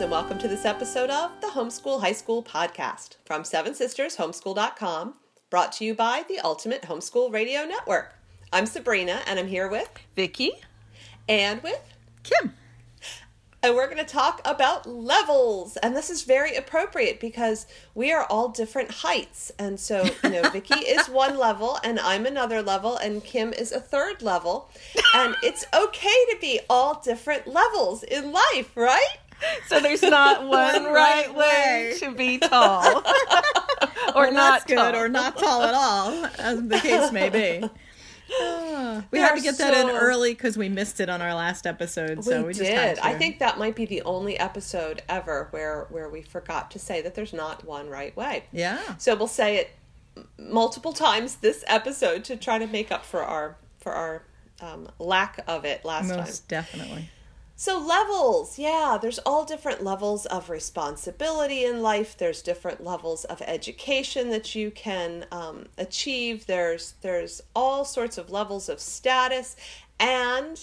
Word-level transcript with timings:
Friends, 0.00 0.14
and 0.14 0.18
welcome 0.18 0.38
to 0.38 0.48
this 0.48 0.64
episode 0.64 1.10
of 1.10 1.30
the 1.42 1.48
Homeschool 1.48 2.00
High 2.00 2.12
School 2.12 2.42
Podcast 2.42 3.16
from 3.26 3.44
Seven 3.44 3.74
Sisters 3.74 4.16
Homeschool.com, 4.16 5.12
brought 5.50 5.72
to 5.72 5.84
you 5.84 5.94
by 5.94 6.24
the 6.26 6.38
Ultimate 6.38 6.80
Homeschool 6.80 7.30
Radio 7.30 7.66
Network. 7.66 8.14
I'm 8.50 8.64
Sabrina, 8.64 9.20
and 9.26 9.38
I'm 9.38 9.48
here 9.48 9.68
with 9.68 9.90
Vicki 10.16 10.52
and 11.28 11.62
with 11.62 11.82
Kym. 12.24 12.52
And 13.62 13.74
we're 13.74 13.88
going 13.88 13.98
to 13.98 14.10
talk 14.10 14.40
about 14.46 14.86
levels. 14.86 15.76
And 15.76 15.94
this 15.94 16.08
is 16.08 16.22
very 16.22 16.56
appropriate 16.56 17.20
because 17.20 17.66
we 17.94 18.10
are 18.10 18.24
all 18.30 18.48
different 18.48 18.90
heights. 18.90 19.52
And 19.58 19.78
so, 19.78 20.08
you 20.24 20.30
know, 20.30 20.48
Vicki 20.48 20.80
is 20.80 21.10
one 21.10 21.36
level 21.36 21.78
and 21.84 22.00
I'm 22.00 22.24
another 22.24 22.62
level 22.62 22.96
and 22.96 23.22
Kym 23.22 23.52
is 23.52 23.70
a 23.70 23.80
third 23.80 24.22
level. 24.22 24.70
And 25.14 25.36
it's 25.42 25.66
okay 25.74 26.24
to 26.30 26.38
be 26.40 26.60
all 26.70 27.02
different 27.04 27.46
levels 27.46 28.02
in 28.02 28.32
life, 28.32 28.74
right? 28.74 29.18
So 29.66 29.80
there's 29.80 30.02
not 30.02 30.42
one, 30.46 30.84
right, 30.84 31.26
right 31.26 31.34
way. 31.34 31.92
way 31.92 31.98
to 31.98 32.12
be 32.12 32.38
tall. 32.38 33.02
or, 34.14 34.26
or 34.26 34.30
not 34.30 34.66
good 34.66 34.76
tall. 34.76 34.96
or 34.96 35.08
not 35.08 35.38
tall 35.38 35.62
at 35.62 35.74
all, 35.74 36.26
as 36.38 36.62
the 36.66 36.78
case 36.78 37.12
may 37.12 37.28
be. 37.30 37.68
we 39.10 39.18
had 39.18 39.34
to 39.34 39.40
get 39.40 39.56
so... 39.56 39.64
that 39.64 39.74
in 39.74 39.90
early 39.90 40.34
because 40.34 40.56
we 40.56 40.68
missed 40.68 41.00
it 41.00 41.08
on 41.08 41.22
our 41.22 41.34
last 41.34 41.66
episode. 41.66 42.24
So 42.24 42.42
we, 42.42 42.48
we 42.48 42.54
did. 42.54 42.98
I 42.98 43.14
think 43.14 43.38
that 43.38 43.58
might 43.58 43.74
be 43.74 43.86
the 43.86 44.02
only 44.02 44.38
episode 44.38 45.02
ever 45.08 45.48
where 45.50 45.86
where 45.90 46.08
we 46.08 46.22
forgot 46.22 46.70
to 46.72 46.78
say 46.78 47.00
that 47.02 47.14
there's 47.14 47.32
not 47.32 47.64
one 47.64 47.88
right 47.88 48.16
way. 48.16 48.44
Yeah. 48.52 48.78
So 48.98 49.14
we'll 49.14 49.26
say 49.26 49.56
it 49.56 49.70
multiple 50.38 50.92
times 50.92 51.36
this 51.36 51.64
episode 51.66 52.24
to 52.24 52.36
try 52.36 52.58
to 52.58 52.66
make 52.66 52.90
up 52.90 53.04
for 53.04 53.22
our 53.22 53.56
for 53.78 53.92
our 53.92 54.22
um, 54.60 54.88
lack 54.98 55.42
of 55.46 55.64
it 55.64 55.84
last 55.84 56.08
Most 56.08 56.14
time. 56.14 56.24
Most 56.24 56.48
definitely. 56.48 57.10
So, 57.60 57.78
levels, 57.78 58.58
yeah, 58.58 58.96
there's 58.98 59.18
all 59.18 59.44
different 59.44 59.84
levels 59.84 60.24
of 60.24 60.48
responsibility 60.48 61.62
in 61.62 61.82
life. 61.82 62.16
There's 62.16 62.40
different 62.40 62.82
levels 62.82 63.24
of 63.26 63.42
education 63.42 64.30
that 64.30 64.54
you 64.54 64.70
can 64.70 65.26
um, 65.30 65.66
achieve. 65.76 66.46
There's 66.46 66.94
there's 67.02 67.42
all 67.54 67.84
sorts 67.84 68.16
of 68.16 68.30
levels 68.30 68.70
of 68.70 68.80
status, 68.80 69.56
and 69.98 70.58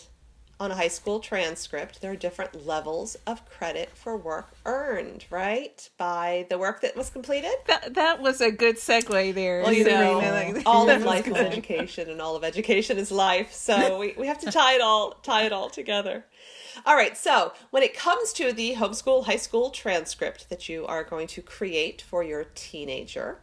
on 0.60 0.72
a 0.72 0.76
high 0.76 0.88
school 0.88 1.20
transcript, 1.20 2.02
there 2.02 2.14
are 2.14 2.16
different 2.16 2.66
levels 2.66 3.16
of 3.28 3.46
credit 3.46 3.90
for 3.96 4.18
work 4.18 4.50
earned, 4.66 5.26
right? 5.30 5.88
By 6.00 6.48
the 6.50 6.58
work 6.58 6.82
that 6.82 6.96
was 6.96 7.12
completed. 7.12 7.54
That, 7.68 7.94
that 7.94 8.22
was 8.24 8.42
a 8.42 8.50
good 8.50 8.78
segue 8.78 9.36
there. 9.36 9.62
Well, 9.62 9.72
you 9.72 9.84
know, 9.84 10.64
all 10.66 10.90
of 10.90 11.04
life 11.04 11.28
is 11.28 11.36
education, 11.36 12.10
and 12.10 12.20
all 12.20 12.36
of 12.36 12.44
education 12.44 12.98
is 12.98 13.12
life. 13.12 13.54
So 13.54 14.00
we, 14.00 14.16
we 14.18 14.26
have 14.26 14.40
to 14.40 14.52
tie 14.52 14.74
it 14.74 14.82
all 14.82 15.12
tie 15.22 15.44
it 15.44 15.54
all 15.54 15.70
together. 15.70 16.26
All 16.86 16.96
right, 16.96 17.18
so 17.18 17.54
when 17.72 17.84
it 17.84 17.96
comes 17.96 18.34
to 18.34 18.54
the 18.54 18.76
homeschool 18.76 19.26
high 19.26 19.38
school 19.38 19.72
transcript 19.72 20.50
that 20.50 20.70
you 20.70 20.86
are 20.86 21.04
going 21.04 21.28
to 21.28 21.42
create 21.42 22.02
for 22.02 22.24
your 22.24 22.46
teenager, 22.56 23.40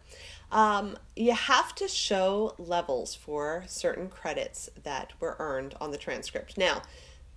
um, 0.53 0.97
you 1.17 1.33
have 1.33 1.75
to 1.77 1.89
show 1.89 2.55
levels 2.59 3.15
for 3.15 3.65
certain 3.67 4.09
credits 4.09 4.71
that 4.83 5.13
were 5.21 5.37
earned 5.39 5.75
on 5.81 5.91
the 5.91 5.99
transcript. 5.99 6.57
Now, 6.57 6.83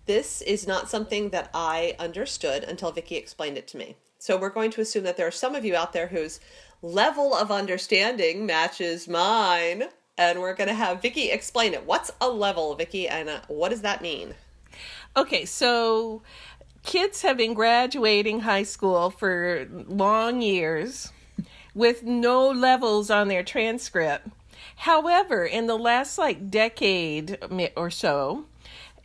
this 0.05 0.41
is 0.41 0.67
not 0.67 0.89
something 0.89 1.29
that 1.29 1.49
I 1.53 1.95
understood 1.99 2.63
until 2.63 2.91
Vicki 2.91 3.15
explained 3.15 3.57
it 3.57 3.67
to 3.69 3.77
me. 3.77 3.97
So 4.19 4.37
we're 4.37 4.49
going 4.49 4.71
to 4.71 4.81
assume 4.81 5.03
that 5.03 5.17
there 5.17 5.27
are 5.27 5.31
some 5.31 5.55
of 5.55 5.65
you 5.65 5.75
out 5.75 5.93
there 5.93 6.07
whose 6.07 6.39
level 6.81 7.33
of 7.33 7.51
understanding 7.51 8.45
matches 8.45 9.07
mine, 9.07 9.85
and 10.17 10.39
we're 10.39 10.55
going 10.55 10.69
to 10.69 10.73
have 10.73 11.01
Vicki 11.01 11.29
explain 11.31 11.73
it. 11.73 11.85
What's 11.85 12.11
a 12.21 12.29
level, 12.29 12.75
Vicki, 12.75 13.07
and 13.07 13.29
uh, 13.29 13.39
what 13.47 13.69
does 13.69 13.81
that 13.81 14.01
mean? 14.01 14.35
Okay, 15.17 15.45
so 15.45 16.21
kids 16.83 17.23
have 17.23 17.37
been 17.37 17.55
graduating 17.55 18.41
high 18.41 18.61
school 18.61 19.09
for 19.09 19.67
long 19.71 20.43
years 20.43 21.11
with 21.73 22.03
no 22.03 22.47
levels 22.51 23.09
on 23.09 23.27
their 23.27 23.41
transcript. 23.41 24.27
However, 24.75 25.43
in 25.43 25.65
the 25.65 25.75
last 25.75 26.19
like 26.19 26.51
decade 26.51 27.39
or 27.75 27.89
so, 27.89 28.45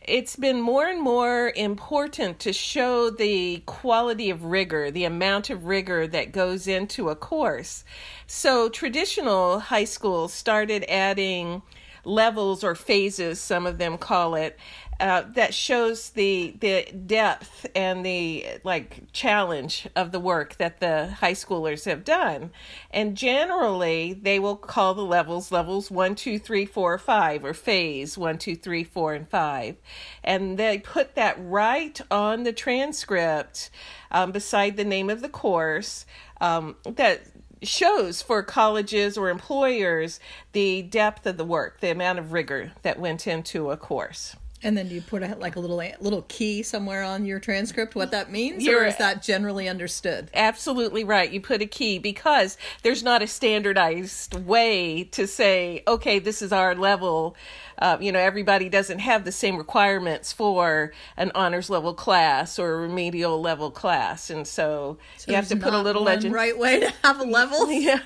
it's 0.03 0.35
been 0.35 0.61
more 0.61 0.85
and 0.85 1.01
more 1.01 1.51
important 1.55 2.37
to 2.41 2.53
show 2.53 3.09
the 3.09 3.63
quality 3.65 4.29
of 4.29 4.43
rigor, 4.43 4.91
the 4.91 5.05
amount 5.05 5.49
of 5.49 5.65
rigor 5.65 6.05
that 6.05 6.31
goes 6.31 6.67
into 6.67 7.09
a 7.09 7.15
course. 7.15 7.83
So, 8.27 8.69
traditional 8.69 9.61
high 9.61 9.85
schools 9.85 10.31
started 10.31 10.85
adding 10.87 11.63
levels 12.05 12.63
or 12.63 12.75
phases, 12.75 13.39
some 13.39 13.65
of 13.65 13.77
them 13.77 13.97
call 13.97 14.35
it, 14.35 14.59
uh, 15.03 15.25
that 15.33 15.53
shows 15.53 16.11
the 16.11 16.55
the 16.61 16.85
depth 17.05 17.65
and 17.75 18.05
the 18.05 18.45
like 18.63 19.01
challenge 19.11 19.85
of 19.97 20.13
the 20.13 20.19
work 20.19 20.55
that 20.59 20.79
the 20.79 21.09
high 21.19 21.33
schoolers 21.33 21.83
have 21.83 22.05
done 22.05 22.49
and 22.89 23.17
generally 23.17 24.13
they 24.13 24.39
will 24.39 24.55
call 24.55 24.93
the 24.93 25.03
levels 25.03 25.51
levels 25.51 25.91
one 25.91 26.15
two 26.15 26.39
three 26.39 26.65
four 26.65 26.97
five 26.97 27.43
or 27.43 27.53
phase 27.53 28.17
one 28.17 28.37
two 28.37 28.55
three 28.55 28.85
four 28.85 29.13
and 29.13 29.27
five 29.27 29.75
and 30.23 30.57
they 30.57 30.77
put 30.77 31.15
that 31.15 31.35
right 31.37 31.99
on 32.09 32.43
the 32.43 32.53
transcript 32.53 33.69
um, 34.09 34.31
beside 34.31 34.77
the 34.77 34.85
name 34.85 35.09
of 35.09 35.19
the 35.19 35.27
course 35.27 36.05
um, 36.39 36.77
that 36.85 37.23
shows 37.61 38.21
for 38.21 38.41
colleges 38.41 39.17
or 39.17 39.29
employers 39.29 40.21
the 40.53 40.81
depth 40.81 41.25
of 41.25 41.37
the 41.37 41.45
work, 41.45 41.79
the 41.79 41.89
amount 41.89 42.19
of 42.19 42.33
rigor 42.33 42.73
that 42.81 42.99
went 42.99 43.25
into 43.25 43.71
a 43.71 43.77
course. 43.77 44.35
And 44.63 44.77
then 44.77 44.87
do 44.87 44.95
you 44.95 45.01
put 45.01 45.23
a, 45.23 45.35
like 45.35 45.55
a 45.55 45.59
little 45.59 45.81
little 45.99 46.23
key 46.27 46.63
somewhere 46.63 47.03
on 47.03 47.25
your 47.25 47.39
transcript 47.39 47.95
what 47.95 48.11
that 48.11 48.31
means, 48.31 48.63
You're 48.63 48.83
or 48.83 48.85
is 48.85 48.97
that 48.97 49.21
generally 49.21 49.67
understood? 49.67 50.29
Absolutely 50.33 51.03
right. 51.03 51.29
You 51.29 51.41
put 51.41 51.61
a 51.61 51.65
key 51.65 51.99
because 51.99 52.57
there's 52.81 53.03
not 53.03 53.21
a 53.21 53.27
standardized 53.27 54.33
way 54.33 55.03
to 55.11 55.27
say, 55.27 55.83
okay, 55.87 56.19
this 56.19 56.41
is 56.41 56.51
our 56.51 56.75
level 56.75 57.35
uh, 57.79 57.97
you 57.99 58.11
know, 58.11 58.19
everybody 58.19 58.69
doesn't 58.69 58.99
have 58.99 59.25
the 59.25 59.31
same 59.31 59.57
requirements 59.57 60.31
for 60.31 60.91
an 61.17 61.31
honors 61.35 61.69
level 61.69 61.93
class 61.93 62.59
or 62.59 62.73
a 62.73 62.77
remedial 62.77 63.41
level 63.41 63.71
class, 63.71 64.29
and 64.29 64.47
so, 64.47 64.97
so 65.17 65.31
you 65.31 65.35
have 65.35 65.47
to 65.47 65.55
put 65.55 65.73
a 65.73 65.79
little 65.79 66.03
legend. 66.03 66.33
Right 66.33 66.57
way 66.57 66.79
to 66.81 66.93
have 67.03 67.19
a 67.19 67.23
level. 67.23 67.71
yeah. 67.71 67.99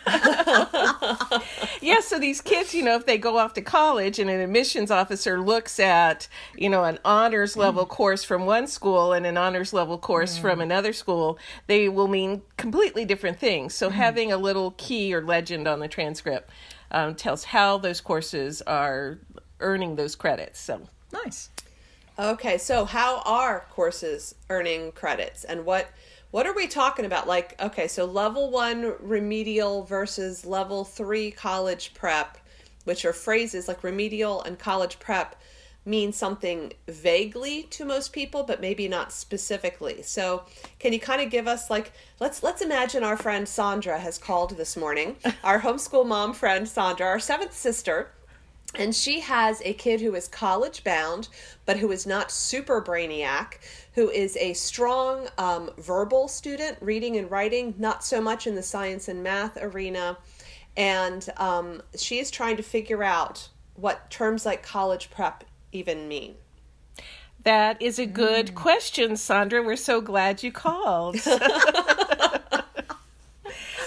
yeah. 1.82 2.00
So 2.00 2.20
these 2.20 2.42
kids, 2.42 2.74
you 2.74 2.84
know, 2.84 2.96
if 2.96 3.06
they 3.06 3.18
go 3.18 3.38
off 3.38 3.54
to 3.54 3.62
college 3.62 4.20
and 4.20 4.30
an 4.30 4.40
admissions 4.40 4.92
officer 4.92 5.40
looks 5.42 5.80
at, 5.80 6.28
you 6.56 6.70
know, 6.70 6.84
an 6.84 7.00
honors 7.06 7.58
level 7.58 7.86
mm. 7.86 7.90
course 7.90 8.24
from 8.24 8.46
one 8.46 8.68
school 8.68 9.14
and 9.14 9.26
an 9.26 9.38
honors 9.38 9.74
level 9.74 9.98
course 9.98 10.38
mm. 10.38 10.42
from 10.42 10.62
another 10.62 10.94
school, 10.94 11.38
they 11.68 11.90
will 11.90 12.08
mean 12.08 12.42
completely 12.58 13.06
different 13.06 13.40
things. 13.40 13.74
So 13.74 13.90
mm. 13.90 13.94
having 13.94 14.32
a 14.32 14.38
little 14.38 14.72
key 14.78 15.14
or 15.14 15.22
legend 15.22 15.68
on 15.68 15.80
the 15.80 15.88
transcript 15.88 16.50
um, 16.92 17.16
tells 17.16 17.46
how 17.46 17.78
those 17.78 18.02
courses 18.02 18.62
are 18.64 19.20
earning 19.60 19.96
those 19.96 20.16
credits. 20.16 20.60
So 20.60 20.82
nice. 21.12 21.50
Okay, 22.20 22.58
so 22.58 22.86
how 22.86 23.22
are 23.26 23.68
courses 23.70 24.34
earning 24.50 24.92
credits, 24.92 25.44
and 25.44 25.66
what 25.66 25.90
what 26.32 26.46
are 26.46 26.54
we 26.54 26.68
talking 26.68 27.06
about? 27.06 27.28
Like, 27.28 27.60
okay, 27.62 27.88
so 27.88 28.06
level 28.06 28.50
one 28.52 28.96
remedial 29.00 29.84
versus 29.84 30.46
level 30.46 30.84
three 30.84 31.32
college 31.32 31.94
prep, 31.94 32.38
which 32.84 33.06
are 33.06 33.14
phrases 33.14 33.68
like 33.68 33.84
remedial 33.84 34.42
and 34.42 34.58
college 34.58 35.00
prep 35.00 35.36
mean 35.88 36.12
something 36.12 36.74
vaguely 36.88 37.64
to 37.64 37.86
most 37.86 38.12
people 38.12 38.44
but 38.44 38.60
maybe 38.60 38.90
not 38.90 39.12
specifically 39.12 40.02
so 40.02 40.44
can 40.80 40.92
you 40.92 41.00
kind 41.00 41.22
of 41.22 41.30
give 41.30 41.48
us 41.48 41.70
like 41.70 41.94
let's 42.20 42.44
let's 42.44 42.62
imagine 42.62 43.04
our 43.06 43.16
friend 43.16 43.48
sandra 43.48 43.98
has 43.98 44.18
called 44.18 44.58
this 44.58 44.76
morning 44.76 45.16
our 45.46 45.62
homeschool 45.62 46.06
mom 46.06 46.34
friend 46.34 46.68
sandra 46.68 47.08
our 47.08 47.20
seventh 47.20 47.54
sister 47.54 48.12
and 48.76 48.94
she 48.94 49.22
has 49.22 49.62
a 49.64 49.74
kid 49.74 50.02
who 50.02 50.14
is 50.16 50.28
college 50.28 50.84
bound, 50.84 51.30
but 51.66 51.78
who 51.78 51.92
is 51.92 52.06
not 52.06 52.32
super 52.32 52.82
brainiac, 52.82 53.54
who 53.94 54.10
is 54.10 54.36
a 54.38 54.54
strong 54.54 55.28
um, 55.38 55.72
verbal 55.78 56.28
student, 56.28 56.78
reading 56.82 57.18
and 57.18 57.32
writing, 57.32 57.74
not 57.78 58.04
so 58.04 58.22
much 58.22 58.46
in 58.46 58.56
the 58.56 58.64
science 58.64 59.08
and 59.08 59.24
math 59.24 59.58
arena. 59.58 60.18
And 60.76 61.28
um, 61.38 61.82
she 61.96 62.20
is 62.20 62.30
trying 62.30 62.58
to 62.58 62.64
figure 62.64 63.04
out 63.04 63.50
what 63.76 64.10
terms 64.12 64.46
like 64.46 64.64
college 64.64 65.10
prep 65.10 65.44
even 65.72 66.08
mean. 66.08 66.36
That 67.44 67.82
is 67.82 67.98
a 67.98 68.06
good 68.06 68.48
mm. 68.48 68.56
question, 68.56 69.16
Sandra. 69.16 69.64
We're 69.64 69.78
so 69.78 70.02
glad 70.02 70.44
you 70.44 70.52
called. 70.52 71.16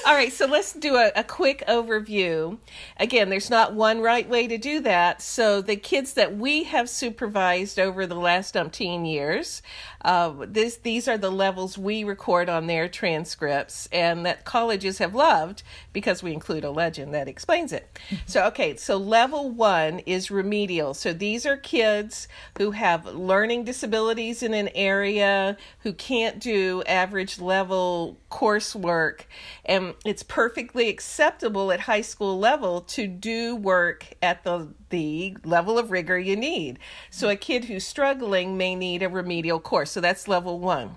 All 0.06 0.14
right, 0.14 0.32
so 0.32 0.46
let's 0.46 0.72
do 0.72 0.96
a, 0.96 1.12
a, 1.14 1.24
quick 1.24 1.62
overview. 1.68 2.58
Again, 2.96 3.28
there's 3.28 3.50
not 3.50 3.74
one 3.74 4.00
right 4.00 4.26
way 4.26 4.46
to 4.46 4.56
do 4.56 4.80
that. 4.80 5.20
So, 5.20 5.60
the 5.60 5.76
kids 5.76 6.14
that 6.14 6.36
we 6.36 6.64
have 6.64 6.88
supervised 6.88 7.78
over 7.78 8.06
the 8.06 8.14
last 8.14 8.54
umpteen 8.54 9.10
years, 9.10 9.62
uh, 10.02 10.32
this, 10.46 10.76
these 10.76 11.06
are 11.06 11.18
the 11.18 11.30
levels 11.30 11.76
we 11.76 12.02
record 12.02 12.48
on 12.48 12.66
their 12.66 12.88
transcripts 12.88 13.88
and 13.92 14.24
that 14.24 14.46
colleges 14.46 14.98
have 14.98 15.14
loved 15.14 15.62
because 15.92 16.22
we 16.22 16.32
include 16.32 16.64
a 16.64 16.70
legend 16.70 17.12
that 17.12 17.28
explains 17.28 17.72
it. 17.72 17.98
so, 18.26 18.46
okay, 18.46 18.76
so 18.76 18.96
level 18.96 19.50
one 19.50 19.98
is 20.00 20.30
remedial. 20.30 20.94
So, 20.94 21.12
these 21.12 21.44
are 21.44 21.58
kids 21.58 22.26
who 22.56 22.70
have 22.70 23.04
learning 23.04 23.64
disabilities 23.64 24.42
in 24.42 24.54
an 24.54 24.70
area, 24.74 25.58
who 25.80 25.92
can't 25.92 26.40
do 26.40 26.82
average 26.84 27.38
level 27.38 28.16
coursework 28.30 29.22
and 29.64 29.89
it's 30.04 30.22
perfectly 30.22 30.88
acceptable 30.88 31.72
at 31.72 31.80
high 31.80 32.00
school 32.00 32.38
level 32.38 32.80
to 32.82 33.06
do 33.06 33.56
work 33.56 34.06
at 34.22 34.44
the 34.44 34.68
the 34.90 35.36
level 35.44 35.78
of 35.78 35.90
rigor 35.90 36.18
you 36.18 36.36
need. 36.36 36.78
So 37.10 37.28
a 37.28 37.36
kid 37.36 37.66
who's 37.66 37.86
struggling 37.86 38.56
may 38.56 38.74
need 38.74 39.02
a 39.02 39.08
remedial 39.08 39.60
course. 39.60 39.90
So 39.92 40.00
that's 40.00 40.26
level 40.28 40.58
1. 40.58 40.96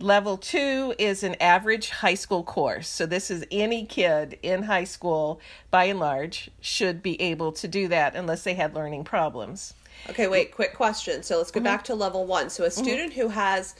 Level 0.00 0.36
2 0.36 0.96
is 0.98 1.22
an 1.22 1.36
average 1.40 1.90
high 1.90 2.14
school 2.14 2.42
course. 2.42 2.88
So 2.88 3.06
this 3.06 3.30
is 3.30 3.46
any 3.50 3.86
kid 3.86 4.38
in 4.42 4.64
high 4.64 4.84
school 4.84 5.40
by 5.70 5.84
and 5.84 6.00
large 6.00 6.50
should 6.60 7.02
be 7.02 7.20
able 7.20 7.52
to 7.52 7.68
do 7.68 7.88
that 7.88 8.16
unless 8.16 8.42
they 8.42 8.54
had 8.54 8.74
learning 8.74 9.04
problems. 9.04 9.74
Okay, 10.10 10.26
wait, 10.26 10.52
quick 10.52 10.74
question. 10.74 11.22
So 11.22 11.38
let's 11.38 11.50
go 11.50 11.58
mm-hmm. 11.58 11.64
back 11.64 11.84
to 11.84 11.94
level 11.94 12.26
1. 12.26 12.50
So 12.50 12.64
a 12.64 12.68
mm-hmm. 12.68 12.82
student 12.82 13.12
mm-hmm. 13.12 13.20
who 13.22 13.28
has 13.28 13.74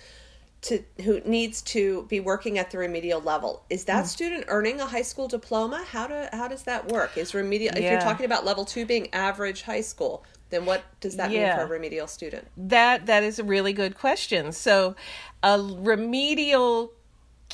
to 0.65 0.83
who 1.03 1.21
needs 1.21 1.61
to 1.61 2.05
be 2.09 2.21
working 2.21 2.59
at 2.59 2.71
the 2.71 2.79
remedial 2.79 3.21
level 3.21 3.63
is 3.69 3.85
that 3.85 4.05
mm. 4.05 4.09
student 4.09 4.45
earning 4.49 4.81
a 4.81 4.87
high 4.87 5.03
school 5.03 5.29
diploma 5.29 5.85
how 5.87 6.07
do 6.07 6.25
how 6.33 6.49
does 6.49 6.63
that 6.63 6.89
work 6.91 7.17
is 7.19 7.35
remedial 7.35 7.75
yeah. 7.75 7.83
if 7.83 7.93
you're 7.93 8.01
talking 8.01 8.25
about 8.25 8.47
level 8.47 8.65
2 8.65 8.87
being 8.87 9.13
average 9.13 9.63
high 9.63 9.83
school 9.83 10.25
then 10.49 10.65
what 10.65 10.83
does 11.01 11.17
that 11.17 11.31
yeah. 11.31 11.49
mean 11.49 11.57
for 11.57 11.63
a 11.65 11.69
remedial 11.69 12.07
student 12.07 12.49
that 12.57 13.05
that 13.07 13.23
is 13.23 13.39
a 13.39 13.45
really 13.45 13.75
good 13.75 13.95
question 13.95 14.53
so 14.53 14.97
a 15.43 15.61
remedial 15.61 16.93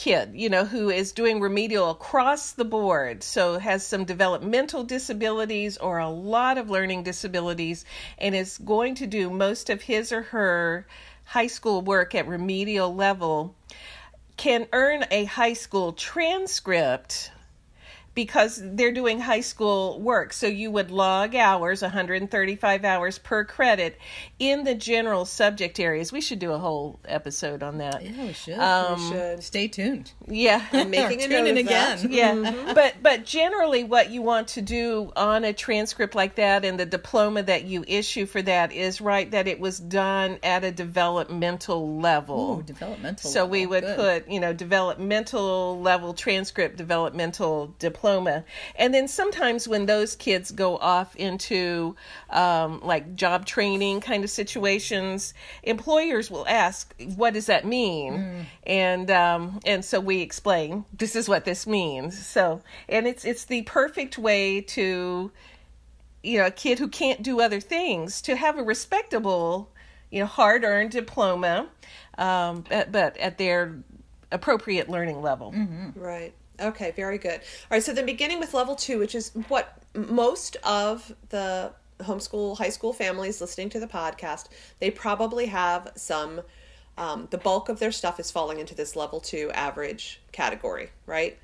kid, 0.00 0.30
you 0.34 0.48
know, 0.48 0.64
who 0.64 0.88
is 0.88 1.12
doing 1.12 1.42
remedial 1.42 1.90
across 1.90 2.52
the 2.52 2.64
board, 2.64 3.22
so 3.22 3.58
has 3.58 3.86
some 3.86 4.06
developmental 4.06 4.82
disabilities 4.82 5.76
or 5.76 5.98
a 5.98 6.08
lot 6.08 6.56
of 6.56 6.70
learning 6.70 7.02
disabilities, 7.02 7.84
and 8.16 8.34
is 8.34 8.56
going 8.64 8.94
to 8.94 9.06
do 9.06 9.28
most 9.28 9.68
of 9.68 9.82
his 9.82 10.10
or 10.10 10.22
her 10.22 10.86
high 11.24 11.46
school 11.46 11.82
work 11.82 12.14
at 12.14 12.26
remedial 12.26 12.94
level 12.94 13.54
can 14.38 14.66
earn 14.72 15.04
a 15.10 15.24
high 15.26 15.52
school 15.52 15.92
transcript 15.92 17.30
because 18.14 18.60
they're 18.62 18.92
doing 18.92 19.20
high 19.20 19.40
school 19.40 20.00
work. 20.00 20.32
So 20.32 20.46
you 20.46 20.70
would 20.72 20.90
log 20.90 21.36
hours, 21.36 21.82
135 21.82 22.84
hours 22.84 23.18
per 23.18 23.44
credit, 23.44 23.98
in 24.38 24.64
the 24.64 24.74
general 24.74 25.24
subject 25.24 25.78
areas. 25.78 26.10
We 26.10 26.20
should 26.20 26.40
do 26.40 26.52
a 26.52 26.58
whole 26.58 26.98
episode 27.04 27.62
on 27.62 27.78
that. 27.78 28.04
Yeah, 28.04 28.26
we 28.26 28.32
should. 28.32 28.58
Um, 28.58 29.00
we 29.00 29.16
should. 29.16 29.42
Stay 29.44 29.68
tuned. 29.68 30.12
Yeah, 30.26 30.64
I'm 30.72 30.90
making 30.90 31.22
a 31.24 31.28
note 31.28 31.46
in 31.46 31.56
again. 31.56 31.98
Yeah, 32.10 32.34
mm-hmm. 32.34 32.74
but 32.74 32.94
but 33.02 33.24
generally, 33.24 33.84
what 33.84 34.10
you 34.10 34.20
want 34.20 34.48
to 34.48 34.62
do 34.62 35.12
on 35.14 35.44
a 35.44 35.52
transcript 35.52 36.14
like 36.14 36.34
that 36.36 36.64
and 36.64 36.78
the 36.78 36.86
diploma 36.86 37.42
that 37.44 37.64
you 37.64 37.84
issue 37.86 38.26
for 38.26 38.42
that 38.42 38.72
is 38.72 39.00
right 39.00 39.30
that 39.30 39.46
it 39.46 39.60
was 39.60 39.78
done 39.78 40.38
at 40.42 40.64
a 40.64 40.72
developmental 40.72 42.00
level. 42.00 42.58
Ooh, 42.58 42.62
developmental. 42.62 43.30
So 43.30 43.40
level. 43.40 43.50
we 43.50 43.66
would 43.66 43.84
Good. 43.84 43.96
put 43.96 44.28
you 44.30 44.40
know 44.40 44.52
developmental 44.52 45.80
level 45.80 46.14
transcript, 46.14 46.76
developmental 46.76 47.74
diploma 47.78 47.99
diploma. 48.00 48.44
And 48.76 48.94
then 48.94 49.08
sometimes 49.08 49.68
when 49.68 49.86
those 49.86 50.16
kids 50.16 50.50
go 50.50 50.78
off 50.78 51.14
into 51.16 51.96
um, 52.30 52.80
like 52.82 53.14
job 53.14 53.44
training 53.44 54.00
kind 54.00 54.24
of 54.24 54.30
situations, 54.30 55.34
employers 55.62 56.30
will 56.30 56.46
ask, 56.48 56.94
"What 57.16 57.34
does 57.34 57.46
that 57.46 57.64
mean?" 57.66 58.12
Mm. 58.14 58.44
And 58.66 59.10
um, 59.10 59.60
and 59.66 59.84
so 59.84 60.00
we 60.00 60.22
explain, 60.22 60.84
"This 60.96 61.14
is 61.14 61.28
what 61.28 61.44
this 61.44 61.66
means." 61.66 62.26
So 62.26 62.62
and 62.88 63.06
it's 63.06 63.24
it's 63.24 63.44
the 63.44 63.62
perfect 63.62 64.16
way 64.16 64.62
to 64.62 65.30
you 66.22 66.38
know 66.38 66.46
a 66.46 66.50
kid 66.50 66.78
who 66.78 66.88
can't 66.88 67.22
do 67.22 67.40
other 67.40 67.60
things 67.60 68.22
to 68.22 68.36
have 68.36 68.58
a 68.58 68.62
respectable 68.62 69.70
you 70.10 70.20
know 70.20 70.26
hard 70.26 70.64
earned 70.64 70.90
diploma 70.90 71.66
um, 72.18 72.64
but, 72.68 72.92
but 72.92 73.16
at 73.16 73.38
their 73.38 73.74
appropriate 74.30 74.88
learning 74.88 75.22
level. 75.22 75.52
Mm-hmm. 75.52 75.98
Right. 75.98 76.34
Okay, 76.60 76.90
very 76.92 77.18
good. 77.18 77.40
All 77.40 77.72
right, 77.72 77.82
so 77.82 77.92
then 77.92 78.06
beginning 78.06 78.40
with 78.40 78.54
level 78.54 78.74
two, 78.76 78.98
which 78.98 79.14
is 79.14 79.32
what 79.48 79.82
most 79.94 80.56
of 80.62 81.14
the 81.30 81.72
homeschool 82.00 82.56
high 82.58 82.68
school 82.68 82.92
families 82.92 83.40
listening 83.40 83.68
to 83.70 83.80
the 83.80 83.86
podcast, 83.86 84.48
they 84.78 84.90
probably 84.90 85.46
have 85.46 85.92
some. 85.96 86.42
Um, 86.98 87.28
the 87.30 87.38
bulk 87.38 87.70
of 87.70 87.78
their 87.78 87.92
stuff 87.92 88.20
is 88.20 88.30
falling 88.30 88.58
into 88.58 88.74
this 88.74 88.94
level 88.94 89.20
two 89.20 89.50
average 89.52 90.20
category, 90.32 90.90
right? 91.06 91.38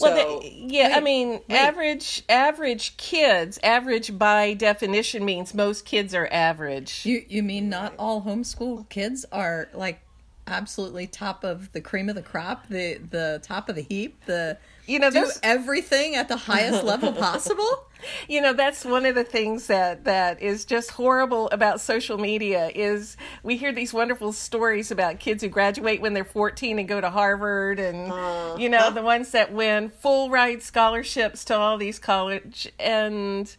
Well, 0.00 0.40
the, 0.40 0.48
yeah, 0.52 0.88
wait, 0.88 0.96
I 0.96 1.00
mean, 1.00 1.28
wait. 1.28 1.42
average 1.50 2.24
average 2.28 2.96
kids. 2.96 3.60
Average 3.62 4.18
by 4.18 4.54
definition 4.54 5.24
means 5.24 5.54
most 5.54 5.84
kids 5.84 6.12
are 6.12 6.28
average. 6.32 7.06
You 7.06 7.24
you 7.28 7.44
mean 7.44 7.68
not 7.68 7.94
all 8.00 8.22
homeschool 8.22 8.88
kids 8.88 9.24
are 9.30 9.68
like 9.74 10.00
absolutely 10.46 11.06
top 11.06 11.44
of 11.44 11.72
the 11.72 11.80
cream 11.80 12.08
of 12.08 12.14
the 12.14 12.22
crop, 12.22 12.68
the 12.68 12.98
the 13.10 13.40
top 13.42 13.68
of 13.68 13.74
the 13.74 13.82
heap, 13.82 14.24
the 14.26 14.58
you 14.86 14.98
know 14.98 15.10
do 15.10 15.30
everything 15.42 16.14
at 16.14 16.28
the 16.28 16.36
highest 16.36 16.84
level 16.84 17.12
possible. 17.26 17.86
You 18.28 18.40
know, 18.40 18.52
that's 18.52 18.84
one 18.84 19.06
of 19.06 19.14
the 19.14 19.24
things 19.24 19.66
that 19.66 20.04
that 20.04 20.40
is 20.40 20.64
just 20.64 20.92
horrible 20.92 21.48
about 21.50 21.80
social 21.80 22.18
media 22.18 22.70
is 22.74 23.16
we 23.42 23.56
hear 23.56 23.72
these 23.72 23.92
wonderful 23.92 24.32
stories 24.32 24.90
about 24.90 25.18
kids 25.18 25.42
who 25.42 25.48
graduate 25.48 26.00
when 26.00 26.14
they're 26.14 26.24
14 26.24 26.78
and 26.78 26.88
go 26.88 27.00
to 27.00 27.10
Harvard 27.10 27.78
and 27.78 28.12
uh, 28.12 28.56
you 28.58 28.68
know, 28.68 28.90
the 28.90 29.02
ones 29.02 29.30
that 29.32 29.52
win 29.52 29.88
full 29.88 30.30
ride 30.30 30.62
scholarships 30.62 31.44
to 31.46 31.56
all 31.56 31.78
these 31.78 31.98
college 31.98 32.70
and 32.78 33.56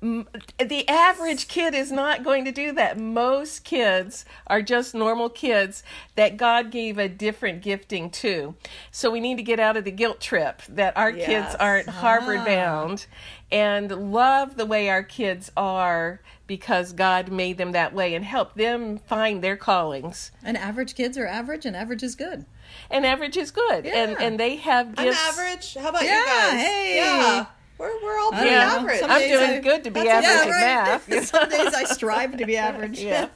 the 0.00 0.88
average 0.88 1.46
kid 1.46 1.74
is 1.74 1.92
not 1.92 2.24
going 2.24 2.46
to 2.46 2.52
do 2.52 2.72
that. 2.72 2.98
Most 2.98 3.64
kids 3.64 4.24
are 4.46 4.62
just 4.62 4.94
normal 4.94 5.28
kids 5.28 5.82
that 6.16 6.38
God 6.38 6.70
gave 6.70 6.96
a 6.96 7.08
different 7.08 7.60
gifting 7.60 8.08
to. 8.10 8.54
So 8.90 9.10
we 9.10 9.20
need 9.20 9.36
to 9.36 9.42
get 9.42 9.60
out 9.60 9.76
of 9.76 9.84
the 9.84 9.90
guilt 9.90 10.20
trip 10.20 10.62
that 10.70 10.96
our 10.96 11.10
yes. 11.10 11.26
kids 11.26 11.54
aren't 11.56 11.88
Harvard 11.88 12.40
ah. 12.40 12.44
bound 12.46 13.06
and 13.52 14.12
love 14.12 14.56
the 14.56 14.64
way 14.64 14.88
our 14.88 15.02
kids 15.02 15.50
are 15.56 16.20
because 16.46 16.92
God 16.92 17.30
made 17.30 17.58
them 17.58 17.72
that 17.72 17.92
way 17.92 18.14
and 18.14 18.24
help 18.24 18.54
them 18.54 18.98
find 18.98 19.42
their 19.42 19.56
callings. 19.56 20.32
And 20.42 20.56
average 20.56 20.94
kids 20.94 21.18
are 21.18 21.26
average 21.26 21.66
and 21.66 21.76
average 21.76 22.02
is 22.02 22.14
good. 22.14 22.46
And 22.90 23.04
average 23.04 23.36
is 23.36 23.50
good. 23.50 23.84
Yeah. 23.84 24.02
And 24.02 24.20
and 24.20 24.40
they 24.40 24.56
have 24.56 24.94
gifts. 24.94 25.18
I'm 25.20 25.38
average. 25.38 25.74
How 25.74 25.90
about 25.90 26.04
yeah, 26.04 26.20
you 26.20 26.26
guys? 26.26 26.66
Hey. 26.66 26.96
Yeah. 26.96 27.46
We're, 27.80 28.02
we're 28.02 28.18
all 28.18 28.30
pretty 28.32 28.50
average. 28.50 29.00
I'm 29.02 29.26
doing 29.26 29.50
I, 29.52 29.58
good 29.60 29.84
to 29.84 29.90
be 29.90 30.00
average 30.00 30.54
yeah, 30.54 30.90
right. 30.90 31.08
math. 31.08 31.24
Some 31.28 31.48
days 31.48 31.72
I 31.72 31.84
strive 31.84 32.36
to 32.36 32.44
be 32.44 32.58
average. 32.58 33.00
Yeah. 33.10 33.28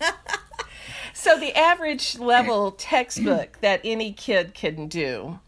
so 1.14 1.40
the 1.40 1.56
average 1.56 2.18
level 2.18 2.72
textbook 2.72 3.58
that 3.62 3.80
any 3.82 4.12
kid 4.12 4.52
can 4.52 4.88
do 4.88 5.38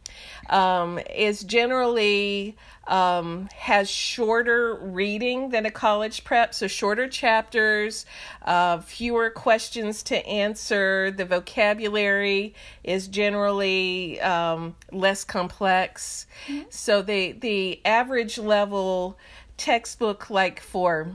um, 0.49 0.99
is 1.15 1.43
generally 1.45 2.57
um, 2.87 3.49
has 3.55 3.91
shorter 3.91 4.75
reading 4.75 5.51
than 5.51 5.67
a 5.67 5.71
college 5.71 6.25
prep, 6.25 6.55
so 6.55 6.67
shorter 6.67 7.09
chapters, 7.09 8.07
uh, 8.43 8.79
fewer 8.81 9.31
questions 9.31 10.03
to 10.05 10.27
answer. 10.27 11.11
The 11.11 11.25
vocabulary 11.25 12.55
is 12.85 13.09
generally 13.09 14.21
um, 14.21 14.77
less 14.93 15.25
complex. 15.25 16.27
Mm-hmm. 16.47 16.63
So 16.71 17.03
the 17.03 17.33
the 17.33 17.81
average 17.85 18.39
level 18.39 19.19
textbook, 19.57 20.31
like 20.31 20.61
for 20.61 21.09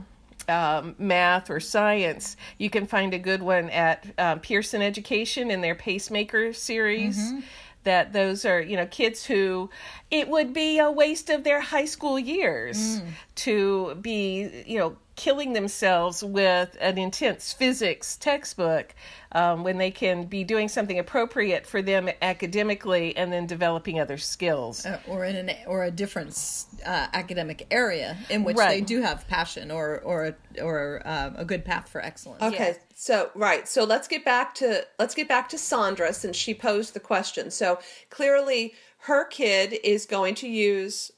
um, 0.48 0.94
math 0.98 1.50
or 1.50 1.60
science, 1.60 2.36
you 2.58 2.68
can 2.68 2.86
find 2.86 3.14
a 3.14 3.18
good 3.18 3.42
one 3.42 3.70
at 3.70 4.06
uh, 4.18 4.36
Pearson 4.36 4.82
Education 4.82 5.50
in 5.50 5.60
their 5.60 5.74
Pacemaker 5.74 6.52
series. 6.52 7.18
Mm-hmm 7.18 7.40
that 7.84 8.12
those 8.12 8.44
are 8.44 8.60
you 8.60 8.76
know 8.76 8.86
kids 8.86 9.24
who 9.24 9.70
it 10.10 10.28
would 10.28 10.52
be 10.52 10.78
a 10.78 10.90
waste 10.90 11.30
of 11.30 11.44
their 11.44 11.60
high 11.60 11.84
school 11.84 12.18
years 12.18 13.00
mm. 13.00 13.06
to 13.34 13.94
be 13.96 14.64
you 14.66 14.78
know 14.78 14.96
killing 15.22 15.52
themselves 15.52 16.24
with 16.24 16.76
an 16.80 16.98
intense 16.98 17.52
physics 17.52 18.16
textbook 18.16 18.92
um, 19.30 19.62
when 19.62 19.78
they 19.78 19.92
can 19.92 20.24
be 20.24 20.42
doing 20.42 20.68
something 20.68 20.98
appropriate 20.98 21.64
for 21.64 21.80
them 21.80 22.10
academically 22.22 23.16
and 23.16 23.32
then 23.32 23.46
developing 23.46 24.00
other 24.00 24.18
skills. 24.18 24.84
Uh, 24.84 24.98
or 25.06 25.24
in 25.24 25.36
an 25.36 25.56
or 25.68 25.84
a 25.84 25.92
different 25.92 26.64
uh, 26.84 27.06
academic 27.12 27.68
area 27.70 28.16
in 28.30 28.42
which 28.42 28.56
right. 28.56 28.70
they 28.70 28.80
do 28.80 29.00
have 29.00 29.24
passion 29.28 29.70
or 29.70 30.00
or 30.00 30.36
or 30.60 31.00
uh, 31.04 31.30
a 31.36 31.44
good 31.44 31.64
path 31.64 31.88
for 31.88 32.00
excellence. 32.00 32.42
Okay 32.42 32.74
so 32.96 33.30
right 33.36 33.68
so 33.68 33.84
let's 33.84 34.08
get 34.08 34.24
back 34.24 34.56
to 34.56 34.84
let's 34.98 35.14
get 35.14 35.28
back 35.28 35.48
to 35.48 35.56
sandra 35.56 36.12
since 36.12 36.36
she 36.36 36.52
posed 36.52 36.94
the 36.94 37.00
question. 37.00 37.48
So 37.52 37.78
clearly 38.10 38.74
her 39.02 39.24
kid 39.24 39.78
is 39.84 40.04
going 40.04 40.34
to 40.34 40.48
use 40.48 41.12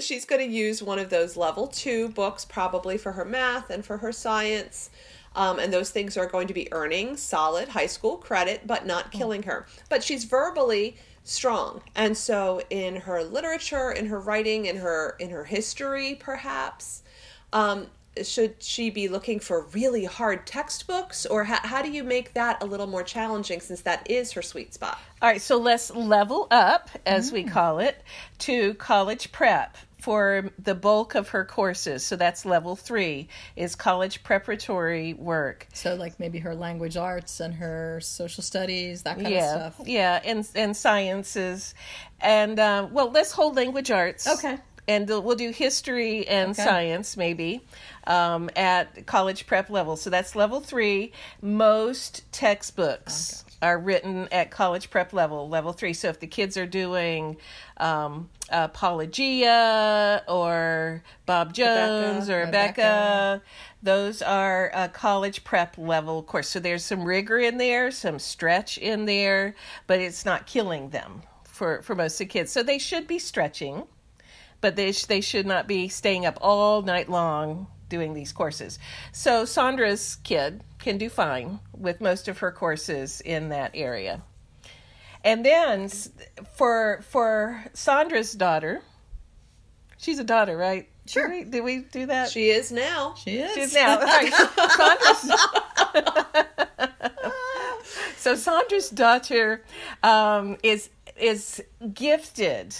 she's 0.00 0.24
going 0.24 0.46
to 0.46 0.54
use 0.54 0.82
one 0.82 0.98
of 0.98 1.10
those 1.10 1.36
level 1.36 1.66
two 1.66 2.08
books 2.08 2.44
probably 2.44 2.98
for 2.98 3.12
her 3.12 3.24
math 3.24 3.70
and 3.70 3.84
for 3.84 3.98
her 3.98 4.12
science. 4.12 4.90
Um, 5.34 5.58
and 5.58 5.72
those 5.72 5.90
things 5.90 6.16
are 6.16 6.26
going 6.26 6.48
to 6.48 6.54
be 6.54 6.72
earning 6.72 7.16
solid 7.16 7.68
high 7.68 7.86
school 7.86 8.16
credit, 8.16 8.66
but 8.66 8.86
not 8.86 9.12
killing 9.12 9.44
her. 9.44 9.66
But 9.88 10.02
she's 10.02 10.24
verbally 10.24 10.96
strong, 11.22 11.82
and 11.94 12.16
so 12.16 12.62
in 12.70 12.96
her 12.96 13.22
literature, 13.22 13.92
in 13.92 14.06
her 14.06 14.18
writing, 14.18 14.66
in 14.66 14.78
her 14.78 15.14
in 15.20 15.30
her 15.30 15.44
history, 15.44 16.16
perhaps, 16.18 17.02
um, 17.52 17.88
should 18.26 18.62
she 18.62 18.90
be 18.90 19.08
looking 19.08 19.40
for 19.40 19.62
really 19.66 20.04
hard 20.04 20.46
textbooks? 20.46 21.26
Or 21.26 21.44
how, 21.44 21.58
how 21.62 21.82
do 21.82 21.90
you 21.90 22.04
make 22.04 22.34
that 22.34 22.62
a 22.62 22.66
little 22.66 22.86
more 22.86 23.02
challenging 23.02 23.60
since 23.60 23.82
that 23.82 24.10
is 24.10 24.32
her 24.32 24.42
sweet 24.42 24.74
spot? 24.74 24.98
All 25.20 25.28
right 25.28 25.40
so 25.40 25.58
let's 25.58 25.90
level 25.90 26.46
up 26.50 26.90
as 27.04 27.30
mm. 27.30 27.34
we 27.34 27.44
call 27.44 27.80
it 27.80 28.02
to 28.38 28.74
college 28.74 29.32
prep 29.32 29.76
for 30.00 30.50
the 30.58 30.74
bulk 30.74 31.16
of 31.16 31.30
her 31.30 31.44
courses. 31.44 32.04
So 32.04 32.14
that's 32.14 32.44
level 32.44 32.76
three 32.76 33.28
is 33.56 33.74
college 33.74 34.22
preparatory 34.22 35.12
work. 35.14 35.66
So 35.72 35.96
like 35.96 36.20
maybe 36.20 36.38
her 36.38 36.54
language 36.54 36.96
arts 36.96 37.40
and 37.40 37.54
her 37.54 38.00
social 38.00 38.42
studies 38.44 39.02
that 39.02 39.16
kind 39.16 39.28
yeah, 39.28 39.66
of 39.66 39.74
stuff. 39.74 39.88
yeah 39.88 40.20
and 40.24 40.48
and 40.54 40.76
sciences. 40.76 41.74
And 42.20 42.58
uh, 42.58 42.88
well 42.90 43.10
let's 43.10 43.32
hold 43.32 43.56
language 43.56 43.90
arts. 43.90 44.28
Okay 44.28 44.58
and 44.88 45.06
we'll 45.06 45.36
do 45.36 45.50
history 45.50 46.26
and 46.26 46.52
okay. 46.52 46.64
science 46.64 47.16
maybe 47.16 47.60
um, 48.06 48.48
at 48.56 49.06
college 49.06 49.46
prep 49.46 49.68
level. 49.68 49.96
So 49.96 50.08
that's 50.08 50.34
level 50.34 50.60
three. 50.60 51.12
Most 51.42 52.24
textbooks 52.32 53.44
oh, 53.46 53.66
are 53.66 53.78
written 53.78 54.28
at 54.32 54.50
college 54.50 54.88
prep 54.88 55.12
level, 55.12 55.46
level 55.48 55.74
three. 55.74 55.92
So 55.92 56.08
if 56.08 56.20
the 56.20 56.26
kids 56.26 56.56
are 56.56 56.66
doing 56.66 57.36
um, 57.76 58.30
Apologia 58.50 60.22
or 60.26 61.02
Bob 61.26 61.52
Jones 61.52 62.28
Abeka, 62.28 62.32
or 62.32 62.46
Abeka, 62.46 62.74
Abeka, 62.74 63.40
those 63.82 64.22
are 64.22 64.70
a 64.74 64.88
college 64.88 65.44
prep 65.44 65.76
level 65.76 66.22
course. 66.22 66.48
So 66.48 66.60
there's 66.60 66.82
some 66.82 67.04
rigor 67.04 67.38
in 67.38 67.58
there, 67.58 67.90
some 67.90 68.18
stretch 68.18 68.78
in 68.78 69.04
there, 69.04 69.54
but 69.86 70.00
it's 70.00 70.24
not 70.24 70.46
killing 70.46 70.88
them 70.88 71.22
for, 71.44 71.82
for 71.82 71.94
most 71.94 72.14
of 72.14 72.18
the 72.20 72.26
kids. 72.26 72.50
So 72.50 72.62
they 72.62 72.78
should 72.78 73.06
be 73.06 73.18
stretching 73.18 73.84
but 74.60 74.76
they 74.76 74.92
sh- 74.92 75.04
they 75.04 75.20
should 75.20 75.46
not 75.46 75.66
be 75.66 75.88
staying 75.88 76.26
up 76.26 76.38
all 76.40 76.82
night 76.82 77.08
long 77.08 77.66
doing 77.88 78.14
these 78.14 78.32
courses. 78.32 78.78
So 79.12 79.44
Sandra's 79.44 80.18
kid 80.24 80.62
can 80.78 80.98
do 80.98 81.08
fine 81.08 81.60
with 81.76 82.00
most 82.00 82.28
of 82.28 82.38
her 82.38 82.52
courses 82.52 83.20
in 83.20 83.48
that 83.48 83.72
area. 83.74 84.22
And 85.24 85.44
then 85.44 85.88
for 86.56 87.00
for 87.08 87.64
Sandra's 87.72 88.32
daughter, 88.32 88.82
she's 89.96 90.18
a 90.18 90.24
daughter, 90.24 90.56
right? 90.56 90.88
Sure. 91.06 91.28
Did 91.28 91.44
we, 91.44 91.44
did 91.50 91.64
we 91.64 91.78
do 91.78 92.06
that? 92.06 92.30
She 92.30 92.50
is 92.50 92.70
now. 92.70 93.14
She 93.14 93.38
is. 93.38 93.54
She's 93.54 93.74
now. 93.74 93.98
Sandra's, 94.76 95.32
so 98.18 98.34
Sandra's 98.34 98.90
daughter 98.90 99.64
um, 100.02 100.58
is 100.62 100.90
is 101.16 101.62
gifted 101.94 102.76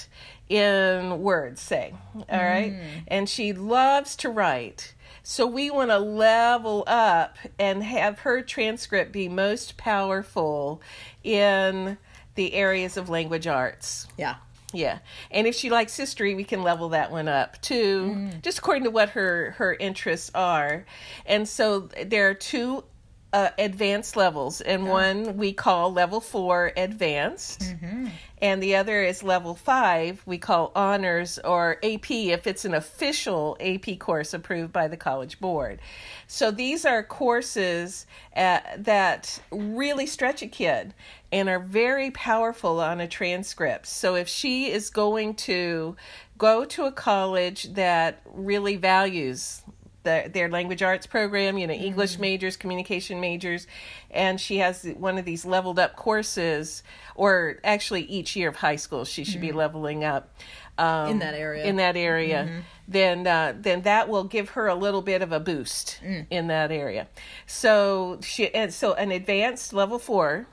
in 0.49 1.23
words, 1.23 1.61
say. 1.61 1.95
All 2.15 2.45
right? 2.45 2.73
Mm. 2.73 2.87
And 3.09 3.29
she 3.29 3.53
loves 3.53 4.17
to 4.17 4.31
write. 4.31 4.95
So 5.23 5.47
we 5.47 5.71
want 5.71 5.91
to 5.91 5.99
level 5.99 6.85
up 6.87 7.37
and 7.59 7.83
have 7.83 8.21
her 8.21 8.41
transcript 8.41 9.13
be 9.13 9.29
most 9.29 9.77
powerful 9.77 10.81
in 11.23 11.99
the 12.35 12.55
areas 12.55 12.97
of 12.97 13.09
language 13.09 13.47
arts. 13.47 14.07
Yeah. 14.17 14.37
Yeah. 14.73 14.99
And 15.31 15.47
if 15.47 15.55
she 15.55 15.71
likes 15.71 15.97
history, 15.97 16.35
we 16.35 16.45
can 16.45 16.63
level 16.63 16.91
that 16.91 17.11
one 17.11 17.29
up 17.29 17.61
too, 17.63 18.15
mm. 18.17 18.43
just 18.43 18.59
according 18.59 18.85
to 18.85 18.91
what 18.91 19.11
her 19.11 19.53
her 19.53 19.75
interests 19.75 20.31
are. 20.35 20.85
And 21.25 21.49
so 21.49 21.89
there 22.05 22.29
are 22.29 22.35
two 22.35 22.85
uh, 23.33 23.51
advanced 23.59 24.17
levels, 24.17 24.61
and 24.61 24.85
yeah. 24.85 24.91
one 24.91 25.37
we 25.37 25.53
call 25.53 25.93
level 25.93 26.21
four 26.21 26.73
advanced, 26.77 27.61
mm-hmm. 27.61 28.07
and 28.41 28.63
the 28.63 28.77
other 28.77 29.03
is 29.03 29.23
level 29.23 29.55
five 29.55 30.23
we 30.25 30.39
call 30.39 30.73
honors 30.75 31.39
or 31.41 31.77
AP 31.83 32.11
if 32.11 32.47
it's 32.47 32.65
an 32.65 32.73
official 32.73 33.57
AP 33.61 33.99
course 33.99 34.33
approved 34.33 34.73
by 34.73 34.89
the 34.89 34.97
College 34.97 35.39
Board. 35.41 35.79
So 36.27 36.51
these 36.51 36.87
are 36.87 37.03
courses 37.03 38.07
uh, 38.35 38.61
that 38.79 39.41
really 39.51 40.07
stretch 40.07 40.43
a 40.43 40.47
kid 40.47 40.95
and 41.31 41.51
are 41.51 41.61
very 41.61 42.11
powerful 42.11 42.81
on 42.81 43.01
a 43.01 43.09
transcript. 43.09 43.87
So 43.87 44.15
if 44.15 44.29
she 44.29 44.71
is 44.71 44.89
going 44.89 45.35
to 45.35 45.97
go 46.39 46.65
to 46.65 46.85
a 46.85 46.93
college 46.93 47.75
that 47.75 48.23
really 48.33 48.77
values 48.77 49.63
the, 50.03 50.31
their 50.33 50.49
language 50.49 50.83
arts 50.83 51.07
program, 51.07 51.59
you 51.59 51.67
know, 51.67 51.75
mm-hmm. 51.75 51.85
English 51.85 52.19
majors, 52.19 52.57
communication 52.57 53.21
majors, 53.21 53.67
and 54.11 54.41
she 54.41 54.59
has 54.59 54.85
one 54.97 55.19
of 55.19 55.25
these 55.25 55.45
leveled 55.45 55.79
up 55.79 55.97
courses, 55.97 56.83
or 57.15 57.59
actually 57.65 58.03
each 58.03 58.37
year 58.37 58.49
of 58.49 58.57
high 58.57 58.77
school 58.77 59.05
she 59.05 59.25
should 59.25 59.41
mm-hmm. 59.41 59.49
be 59.49 59.53
leveling 59.53 60.05
up 60.05 60.35
um, 60.79 61.11
in 61.11 61.19
that 61.19 61.35
area. 61.35 61.65
In 61.65 61.77
that 61.77 61.97
area, 61.97 62.45
mm-hmm. 62.45 62.61
then 62.87 63.27
uh, 63.27 63.55
then 63.57 63.83
that 63.83 64.09
will 64.09 64.25
give 64.25 64.51
her 64.51 64.69
a 64.69 64.75
little 64.75 65.03
bit 65.03 65.23
of 65.23 65.33
a 65.33 65.41
boost 65.41 66.01
mm. 66.05 66.27
in 66.31 66.47
that 66.47 66.71
area. 66.71 67.09
So 67.47 68.21
she 68.23 68.53
and 68.55 68.73
so 68.73 68.95
an 68.95 69.11
advanced 69.11 69.73
level 69.73 69.99
four. 69.99 70.47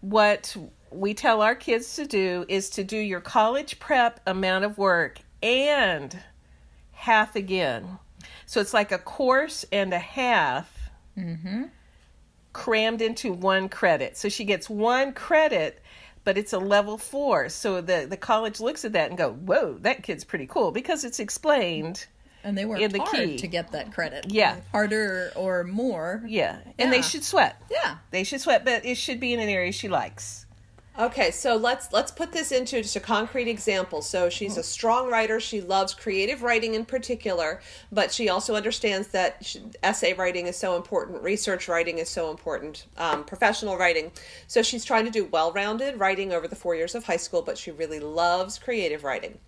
What 0.00 0.56
we 0.90 1.14
tell 1.14 1.42
our 1.42 1.54
kids 1.54 1.96
to 1.96 2.06
do 2.06 2.44
is 2.48 2.70
to 2.70 2.84
do 2.84 2.96
your 2.96 3.20
college 3.20 3.80
prep 3.80 4.20
amount 4.26 4.64
of 4.64 4.78
work 4.78 5.18
and 5.42 6.16
half 6.92 7.34
again 7.34 7.98
so 8.46 8.60
it's 8.60 8.74
like 8.74 8.92
a 8.92 8.98
course 8.98 9.64
and 9.72 9.92
a 9.92 9.98
half 9.98 10.90
mm-hmm. 11.16 11.64
crammed 12.52 13.02
into 13.02 13.32
one 13.32 13.68
credit. 13.68 14.16
So 14.16 14.28
she 14.28 14.44
gets 14.44 14.70
one 14.70 15.12
credit, 15.12 15.82
but 16.24 16.38
it's 16.38 16.52
a 16.52 16.58
level 16.58 16.98
four. 16.98 17.48
So 17.48 17.80
the, 17.80 18.06
the 18.08 18.16
college 18.16 18.60
looks 18.60 18.84
at 18.84 18.92
that 18.92 19.08
and 19.08 19.18
go, 19.18 19.32
whoa, 19.32 19.78
that 19.80 20.02
kid's 20.02 20.24
pretty 20.24 20.46
cool 20.46 20.70
because 20.70 21.04
it's 21.04 21.20
explained. 21.20 22.06
And 22.44 22.56
they 22.56 22.64
worked 22.64 22.80
in 22.80 22.92
the 22.92 23.00
hard 23.00 23.16
key. 23.16 23.36
to 23.38 23.46
get 23.48 23.72
that 23.72 23.92
credit. 23.92 24.26
Yeah. 24.30 24.60
Harder 24.70 25.32
or 25.34 25.64
more. 25.64 26.22
Yeah. 26.26 26.58
And 26.64 26.74
yeah. 26.78 26.90
they 26.90 27.02
should 27.02 27.24
sweat. 27.24 27.60
Yeah. 27.68 27.96
They 28.12 28.22
should 28.22 28.40
sweat, 28.40 28.64
but 28.64 28.84
it 28.84 28.96
should 28.96 29.18
be 29.18 29.32
in 29.32 29.40
an 29.40 29.48
area 29.48 29.72
she 29.72 29.88
likes. 29.88 30.45
Okay, 30.98 31.30
so 31.30 31.56
let's 31.56 31.92
let's 31.92 32.10
put 32.10 32.32
this 32.32 32.52
into 32.52 32.80
just 32.80 32.96
a 32.96 33.00
concrete 33.00 33.48
example. 33.48 34.00
So 34.00 34.30
she's 34.30 34.56
a 34.56 34.62
strong 34.62 35.10
writer. 35.10 35.38
She 35.40 35.60
loves 35.60 35.92
creative 35.92 36.42
writing 36.42 36.74
in 36.74 36.86
particular, 36.86 37.60
but 37.92 38.10
she 38.10 38.30
also 38.30 38.54
understands 38.54 39.08
that 39.08 39.44
she, 39.44 39.60
essay 39.82 40.14
writing 40.14 40.46
is 40.46 40.56
so 40.56 40.74
important, 40.74 41.22
research 41.22 41.68
writing 41.68 41.98
is 41.98 42.08
so 42.08 42.30
important, 42.30 42.86
um, 42.96 43.24
professional 43.24 43.76
writing. 43.76 44.10
So 44.46 44.62
she's 44.62 44.86
trying 44.86 45.04
to 45.04 45.10
do 45.10 45.26
well-rounded 45.26 46.00
writing 46.00 46.32
over 46.32 46.48
the 46.48 46.56
four 46.56 46.74
years 46.74 46.94
of 46.94 47.04
high 47.04 47.18
school, 47.18 47.42
but 47.42 47.58
she 47.58 47.70
really 47.70 48.00
loves 48.00 48.58
creative 48.58 49.04
writing. 49.04 49.38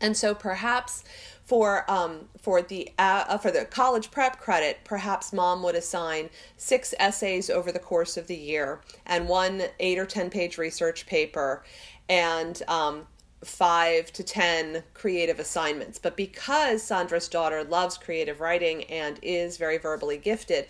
And 0.00 0.16
so 0.16 0.34
perhaps 0.34 1.04
for 1.50 1.84
um, 1.90 2.28
for 2.40 2.62
the 2.62 2.88
uh, 2.96 3.36
for 3.38 3.50
the 3.50 3.64
college 3.64 4.12
prep 4.12 4.38
credit, 4.38 4.78
perhaps 4.84 5.32
mom 5.32 5.64
would 5.64 5.74
assign 5.74 6.30
six 6.56 6.94
essays 7.00 7.50
over 7.50 7.72
the 7.72 7.80
course 7.80 8.16
of 8.16 8.28
the 8.28 8.36
year 8.36 8.80
and 9.04 9.28
one 9.28 9.64
eight 9.80 9.98
or 9.98 10.06
ten 10.06 10.30
page 10.30 10.58
research 10.58 11.06
paper, 11.06 11.64
and 12.08 12.62
um, 12.68 13.04
five 13.42 14.12
to 14.12 14.22
ten 14.22 14.84
creative 14.94 15.40
assignments. 15.40 15.98
But 15.98 16.16
because 16.16 16.84
Sandra's 16.84 17.26
daughter 17.26 17.64
loves 17.64 17.98
creative 17.98 18.40
writing 18.40 18.84
and 18.84 19.18
is 19.20 19.56
very 19.56 19.76
verbally 19.76 20.18
gifted, 20.18 20.68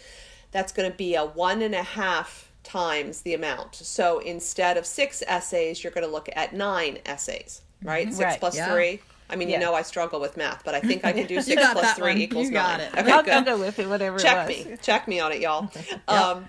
that's 0.50 0.72
going 0.72 0.90
to 0.90 0.96
be 0.96 1.14
a 1.14 1.26
one 1.26 1.60
and 1.60 1.74
a 1.74 1.82
half 1.82 2.50
times 2.62 3.20
the 3.20 3.34
amount. 3.34 3.74
So 3.74 4.20
instead 4.20 4.78
of 4.78 4.86
six 4.86 5.22
essays, 5.26 5.84
you're 5.84 5.92
going 5.92 6.06
to 6.06 6.10
look 6.10 6.30
at 6.34 6.54
nine 6.54 7.00
essays, 7.04 7.60
right? 7.82 8.06
Mm-hmm. 8.06 8.16
Six 8.16 8.30
right, 8.30 8.40
plus 8.40 8.56
yeah. 8.56 8.72
three. 8.72 9.00
I 9.30 9.36
mean, 9.36 9.48
yeah. 9.48 9.58
you 9.58 9.60
know, 9.60 9.74
I 9.74 9.82
struggle 9.82 10.20
with 10.20 10.36
math, 10.36 10.64
but 10.64 10.74
I 10.74 10.80
think 10.80 11.04
I 11.04 11.12
can 11.12 11.26
do 11.26 11.40
six 11.42 11.62
plus 11.72 11.94
three 11.94 12.12
one. 12.12 12.18
equals 12.18 12.46
you 12.46 12.52
got 12.52 12.78
nine. 12.78 12.88
It. 12.88 12.90
Okay, 13.00 13.12
I'll, 13.32 13.38
I'll, 13.38 13.44
go 13.44 13.58
with 13.58 13.78
it, 13.78 13.88
whatever. 13.88 14.18
Check 14.18 14.50
it 14.50 14.70
me, 14.70 14.76
check 14.82 15.08
me 15.08 15.20
on 15.20 15.32
it, 15.32 15.40
y'all. 15.40 15.70
yep. 15.74 16.08
um, 16.08 16.48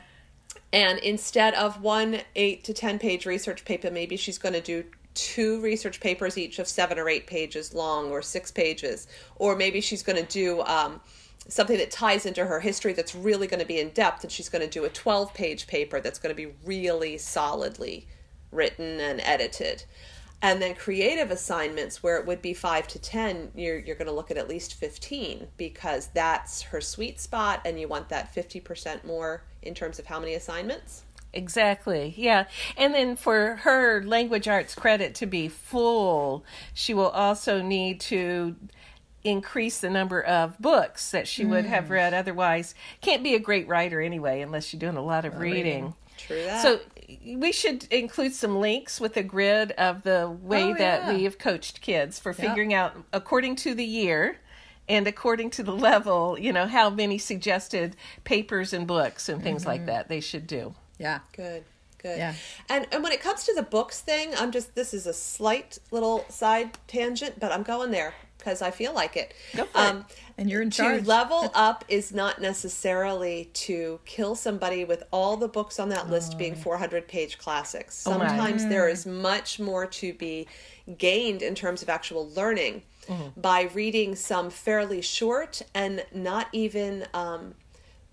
and 0.73 0.99
instead 0.99 1.53
of 1.53 1.81
one 1.81 2.21
eight 2.35 2.63
to 2.65 2.73
ten 2.73 2.99
page 2.99 3.25
research 3.25 3.65
paper, 3.65 3.91
maybe 3.91 4.17
she's 4.17 4.37
going 4.37 4.53
to 4.53 4.61
do 4.61 4.83
two 5.13 5.61
research 5.61 5.99
papers 5.99 6.37
each 6.37 6.59
of 6.59 6.67
seven 6.67 6.97
or 6.97 7.09
eight 7.09 7.27
pages 7.27 7.73
long, 7.73 8.11
or 8.11 8.21
six 8.21 8.51
pages, 8.51 9.07
or 9.35 9.55
maybe 9.55 9.81
she's 9.81 10.03
going 10.03 10.23
to 10.23 10.31
do. 10.31 10.61
Um, 10.61 11.01
something 11.47 11.79
that 11.79 11.89
ties 11.89 12.25
into 12.27 12.45
her 12.45 12.59
history 12.59 12.93
that's 12.93 13.15
really 13.15 13.47
going 13.47 13.59
to 13.59 13.65
be 13.65 13.79
in 13.79 13.89
depth 13.89 14.23
and 14.23 14.31
she's 14.31 14.47
going 14.47 14.61
to 14.61 14.69
do 14.69 14.85
a 14.85 14.89
12 14.89 15.33
page 15.33 15.65
paper 15.65 15.99
that's 15.99 16.19
going 16.19 16.33
to 16.33 16.35
be 16.35 16.53
really 16.63 17.17
solidly 17.17 18.07
written 18.51 18.99
and 18.99 19.19
edited 19.21 19.83
and 20.41 20.61
then 20.61 20.73
creative 20.75 21.31
assignments 21.31 22.01
where 22.01 22.17
it 22.17 22.25
would 22.25 22.41
be 22.41 22.53
5 22.53 22.87
to 22.89 22.99
10 22.99 23.51
you're, 23.55 23.79
you're 23.79 23.95
going 23.95 24.07
to 24.07 24.13
look 24.13 24.31
at 24.31 24.37
at 24.37 24.47
least 24.47 24.73
15 24.73 25.47
because 25.57 26.07
that's 26.13 26.61
her 26.63 26.81
sweet 26.81 27.19
spot 27.19 27.61
and 27.65 27.79
you 27.79 27.87
want 27.87 28.09
that 28.09 28.33
50% 28.33 29.03
more 29.03 29.43
in 29.61 29.73
terms 29.73 29.99
of 29.99 30.05
how 30.05 30.19
many 30.19 30.33
assignments 30.33 31.03
Exactly. 31.33 32.13
Yeah. 32.17 32.45
And 32.77 32.93
then 32.93 33.15
for 33.15 33.57
her 33.57 34.03
language 34.03 34.47
arts 34.47 34.75
credit 34.75 35.15
to 35.15 35.25
be 35.25 35.47
full, 35.47 36.43
she 36.73 36.93
will 36.93 37.09
also 37.09 37.61
need 37.61 38.01
to 38.01 38.55
increase 39.23 39.79
the 39.79 39.89
number 39.89 40.21
of 40.21 40.59
books 40.59 41.11
that 41.11 41.27
she 41.27 41.45
would 41.45 41.65
have 41.65 41.85
mm. 41.85 41.91
read 41.91 42.13
otherwise. 42.13 42.73
Can't 43.01 43.23
be 43.23 43.35
a 43.35 43.39
great 43.39 43.67
writer 43.67 44.01
anyway 44.01 44.41
unless 44.41 44.73
you're 44.73 44.79
doing 44.79 44.97
a 44.97 45.03
lot 45.03 45.25
of 45.25 45.39
reading. 45.39 45.63
reading. 45.63 45.95
True 46.17 46.43
that. 46.43 46.61
So 46.61 46.79
we 47.23 47.51
should 47.51 47.85
include 47.91 48.33
some 48.33 48.59
links 48.59 48.99
with 48.99 49.17
a 49.17 49.23
grid 49.23 49.71
of 49.73 50.03
the 50.03 50.29
way 50.41 50.71
oh, 50.71 50.73
that 50.75 51.03
yeah. 51.03 51.13
we 51.13 51.23
have 51.23 51.37
coached 51.37 51.81
kids 51.81 52.19
for 52.19 52.33
figuring 52.33 52.73
out 52.73 52.95
according 53.13 53.55
to 53.57 53.73
the 53.73 53.85
year 53.85 54.37
and 54.87 55.07
according 55.07 55.49
to 55.51 55.63
the 55.63 55.75
level, 55.89 56.37
you 56.37 56.51
know, 56.51 56.67
how 56.67 56.89
many 56.89 57.17
suggested 57.17 57.95
papers 58.23 58.73
and 58.73 58.87
books 58.87 59.29
and 59.29 59.41
things 59.41 59.61
mm-hmm. 59.61 59.69
like 59.69 59.85
that 59.85 60.07
they 60.07 60.19
should 60.19 60.47
do. 60.47 60.73
Yeah. 60.97 61.19
Good. 61.33 61.63
Good. 61.97 62.17
Yeah. 62.17 62.33
And 62.67 62.87
and 62.91 63.03
when 63.03 63.11
it 63.11 63.21
comes 63.21 63.43
to 63.45 63.53
the 63.53 63.61
books 63.61 64.01
thing, 64.01 64.33
I'm 64.35 64.51
just 64.51 64.73
this 64.73 64.93
is 64.93 65.05
a 65.05 65.13
slight 65.13 65.77
little 65.91 66.25
side 66.29 66.77
tangent, 66.87 67.39
but 67.39 67.51
I'm 67.51 67.63
going 67.63 67.91
there 67.91 68.13
because 68.41 68.61
I 68.61 68.71
feel 68.71 68.93
like 68.93 69.15
it. 69.15 69.33
Go 69.55 69.65
for 69.65 69.77
um, 69.77 69.97
it. 69.97 70.05
And 70.37 70.49
you're 70.49 70.63
in 70.63 70.71
charge. 70.71 71.03
To 71.03 71.07
level 71.07 71.51
up 71.55 71.85
is 71.87 72.11
not 72.11 72.41
necessarily 72.41 73.49
to 73.53 73.99
kill 74.05 74.35
somebody 74.35 74.83
with 74.83 75.03
all 75.11 75.37
the 75.37 75.47
books 75.47 75.79
on 75.79 75.89
that 75.89 76.09
list 76.09 76.33
oh. 76.35 76.37
being 76.37 76.55
400 76.55 77.07
page 77.07 77.37
classics. 77.37 78.03
Oh 78.07 78.11
Sometimes 78.11 78.65
oh 78.65 78.69
there 78.69 78.89
is 78.89 79.05
much 79.05 79.59
more 79.59 79.85
to 79.85 80.13
be 80.13 80.47
gained 80.97 81.41
in 81.41 81.53
terms 81.53 81.81
of 81.83 81.89
actual 81.89 82.27
learning 82.29 82.81
mm-hmm. 83.07 83.39
by 83.39 83.69
reading 83.73 84.15
some 84.15 84.49
fairly 84.49 85.01
short 85.01 85.61
and 85.75 86.03
not 86.11 86.47
even 86.51 87.05
um, 87.13 87.53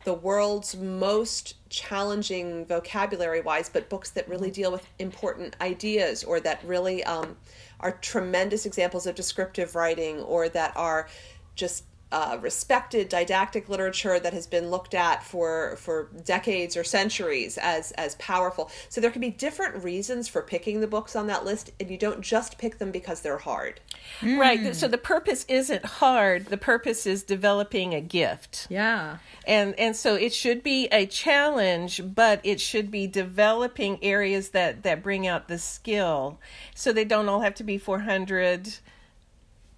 the 0.05 0.15
world's 0.15 0.77
most 0.77 1.55
challenging 1.71 2.65
vocabulary 2.67 3.41
wise, 3.41 3.69
but 3.69 3.89
books 3.89 4.11
that 4.11 4.29
really 4.29 4.51
deal 4.51 4.71
with 4.71 4.87
important 4.99 5.57
ideas 5.61 6.25
or 6.25 6.41
that 6.41 6.63
really 6.65 7.03
um, 7.05 7.37
are 7.81 7.93
tremendous 7.93 8.67
examples 8.67 9.07
of 9.07 9.15
descriptive 9.15 9.75
writing 9.75 10.21
or 10.21 10.49
that 10.49 10.77
are 10.77 11.09
just 11.55 11.85
uh, 12.11 12.39
respected 12.41 13.09
didactic 13.09 13.69
literature 13.69 14.19
that 14.19 14.33
has 14.33 14.47
been 14.47 14.71
looked 14.71 14.95
at 14.95 15.23
for 15.23 15.77
for 15.77 16.09
decades 16.25 16.77
or 16.77 16.83
centuries 16.83 17.59
as 17.59 17.93
as 17.93 18.15
powerful. 18.15 18.71
So 18.89 19.01
there 19.01 19.11
can 19.11 19.21
be 19.21 19.31
different 19.31 19.85
reasons 19.85 20.27
for 20.27 20.41
picking 20.41 20.81
the 20.81 20.87
books 20.87 21.15
on 21.15 21.27
that 21.27 21.45
list, 21.45 21.71
and 21.79 21.91
you 21.91 21.99
don't 21.99 22.23
just 22.23 22.57
pick 22.57 22.79
them 22.79 22.91
because 22.91 23.21
they're 23.21 23.39
hard. 23.39 23.81
Mm. 24.21 24.39
Right. 24.39 24.75
So 24.75 24.89
the 24.89 24.97
purpose 24.97 25.45
isn't 25.49 25.85
hard. 25.85 26.47
The 26.47 26.57
purpose 26.57 27.05
is 27.07 27.23
developing 27.23 27.95
a 27.95 28.01
gift. 28.01 28.67
Yeah. 28.71 29.19
And 29.47 29.79
and 29.79 29.95
so 29.95 30.15
it 30.15 30.33
should 30.33 30.63
be 30.63 30.87
a 30.87 31.05
challenge, 31.05 32.01
but 32.15 32.41
it 32.43 32.59
should 32.59 32.91
be 32.91 33.07
developing 33.07 33.99
areas 34.03 34.51
that 34.51 34.83
that 34.83 35.03
bring 35.03 35.27
out 35.27 35.49
the 35.49 35.59
skill. 35.59 36.39
So 36.75 36.91
they 36.91 37.05
don't 37.05 37.29
all 37.29 37.41
have 37.41 37.55
to 37.57 37.65
be 37.65 37.77
400 37.77 38.77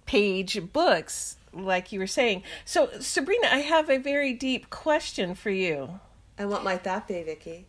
page 0.05 0.71
books 0.71 1.35
like 1.53 1.91
you 1.91 1.99
were 1.99 2.07
saying. 2.07 2.43
So, 2.65 2.89
Sabrina, 2.99 3.47
I 3.51 3.59
have 3.59 3.89
a 3.89 3.97
very 3.97 4.33
deep 4.33 4.69
question 4.69 5.35
for 5.35 5.49
you. 5.49 5.99
And 6.37 6.49
what 6.49 6.63
might 6.63 6.83
that 6.83 7.07
be, 7.07 7.21
Vicki? 7.23 7.67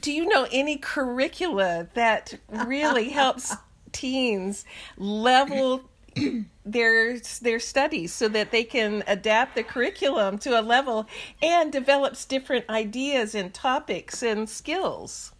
Do 0.00 0.12
you 0.12 0.26
know 0.26 0.46
any 0.52 0.76
curricula 0.76 1.88
that 1.94 2.38
really 2.48 3.08
helps 3.10 3.56
teens 3.92 4.64
level 4.96 5.82
their 6.64 7.18
their 7.42 7.60
studies 7.60 8.12
so 8.12 8.28
that 8.28 8.50
they 8.50 8.64
can 8.64 9.02
adapt 9.06 9.54
the 9.54 9.62
curriculum 9.62 10.38
to 10.38 10.58
a 10.58 10.62
level 10.62 11.06
and 11.42 11.72
develops 11.72 12.24
different 12.24 12.68
ideas 12.68 13.34
and 13.34 13.52
topics 13.52 14.22
and 14.22 14.48
skills? 14.48 15.32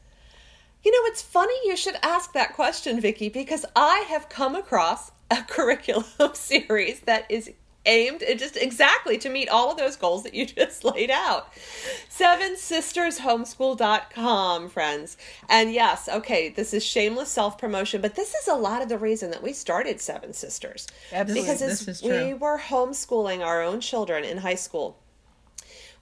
You 0.82 0.92
know, 0.92 1.10
it's 1.10 1.22
funny 1.22 1.54
you 1.64 1.76
should 1.76 1.96
ask 2.02 2.32
that 2.32 2.54
question, 2.54 3.00
Vicki, 3.00 3.28
because 3.28 3.66
I 3.74 4.06
have 4.08 4.28
come 4.28 4.54
across 4.54 5.10
a 5.30 5.42
curriculum 5.42 6.04
series 6.34 7.00
that 7.00 7.26
is 7.28 7.50
aimed 7.86 8.22
just 8.36 8.56
exactly 8.56 9.16
to 9.18 9.28
meet 9.28 9.48
all 9.48 9.70
of 9.70 9.78
those 9.78 9.96
goals 9.96 10.22
that 10.22 10.34
you 10.34 10.46
just 10.46 10.84
laid 10.84 11.10
out. 11.10 11.52
Seven 12.08 12.56
Sisters 12.56 13.20
Homeschool.com, 13.20 14.68
friends. 14.68 15.16
And 15.48 15.72
yes, 15.72 16.08
okay, 16.08 16.50
this 16.50 16.74
is 16.74 16.84
shameless 16.84 17.30
self 17.30 17.58
promotion, 17.58 18.00
but 18.00 18.14
this 18.14 18.34
is 18.34 18.46
a 18.48 18.54
lot 18.54 18.82
of 18.82 18.88
the 18.88 18.98
reason 18.98 19.30
that 19.30 19.42
we 19.42 19.52
started 19.52 20.00
Seven 20.00 20.32
Sisters. 20.32 20.86
Absolutely. 21.12 21.52
Because 21.52 22.02
we 22.02 22.34
were 22.34 22.58
homeschooling 22.58 23.44
our 23.44 23.62
own 23.62 23.80
children 23.80 24.24
in 24.24 24.38
high 24.38 24.54
school, 24.54 25.00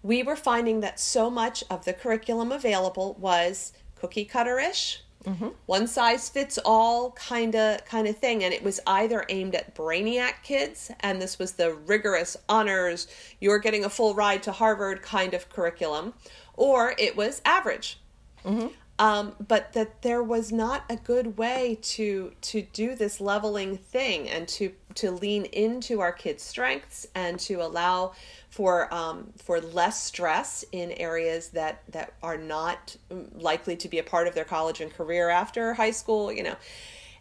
we 0.03 0.23
were 0.23 0.37
finding 0.37 0.81
that 0.81 1.01
so 1.01 1.31
much 1.31 1.65
of 1.71 1.85
the 1.85 1.93
curriculum 1.93 2.53
available 2.53 3.17
was 3.19 3.73
cookie 3.95 4.25
cutter 4.25 4.59
ish 4.59 5.03
Mm-hmm. 5.27 5.49
One 5.67 5.89
size 5.89 6.29
fits 6.29 6.57
all 6.65 7.11
kind 7.13 7.57
of 7.57 7.85
kind 7.85 8.07
of 8.07 8.17
thing, 8.17 8.45
and 8.45 8.55
it 8.55 8.63
was 8.63 8.79
either 8.87 9.25
aimed 9.29 9.57
at 9.57 9.75
brainiac 9.75 10.43
kids, 10.45 10.93
and 11.01 11.21
this 11.21 11.39
was 11.39 11.53
the 11.53 11.75
rigorous 11.75 12.37
honors, 12.49 13.09
you're 13.41 13.59
getting 13.59 13.85
a 13.85 13.91
full 13.91 14.15
ride 14.15 14.45
to 14.45 14.53
Harvard 14.53 15.03
kind 15.03 15.35
of 15.35 15.49
curriculum, 15.49 16.15
or 16.55 16.95
it 16.97 17.17
was 17.17 17.43
average. 17.45 17.99
Mm-hmm. 18.45 18.69
Um, 18.99 19.35
but 19.47 19.75
that 19.75 20.01
there 20.01 20.23
was 20.23 20.51
not 20.51 20.85
a 20.89 20.97
good 20.97 21.37
way 21.37 21.79
to 21.83 22.33
to 22.41 22.63
do 22.63 22.95
this 22.95 23.21
leveling 23.21 23.77
thing 23.77 24.29
and 24.29 24.49
to 24.49 24.73
to 24.95 25.11
lean 25.11 25.45
into 25.47 26.01
our 26.01 26.13
kids' 26.13 26.43
strengths 26.43 27.07
and 27.15 27.39
to 27.41 27.57
allow 27.57 28.13
for 28.49 28.93
um, 28.95 29.35
for 29.37 29.61
less 29.61 30.03
stress 30.03 30.65
in 30.73 30.93
areas 30.93 31.51
that 31.51 31.83
that 31.91 32.15
are 32.23 32.39
not 32.39 32.97
likely 33.35 33.77
to 33.77 33.89
be 33.89 33.99
a 33.99 34.03
part 34.03 34.29
of 34.29 34.35
their 34.35 34.47
college 34.47 34.81
and 34.81 34.93
career 34.95 35.29
after 35.29 35.75
high 35.75 35.91
school 35.91 36.33
you 36.33 36.43
know. 36.43 36.57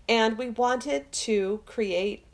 And 0.07 0.37
we 0.37 0.51
wanted 0.51 1.11
to 1.11 1.61
create 1.65 2.25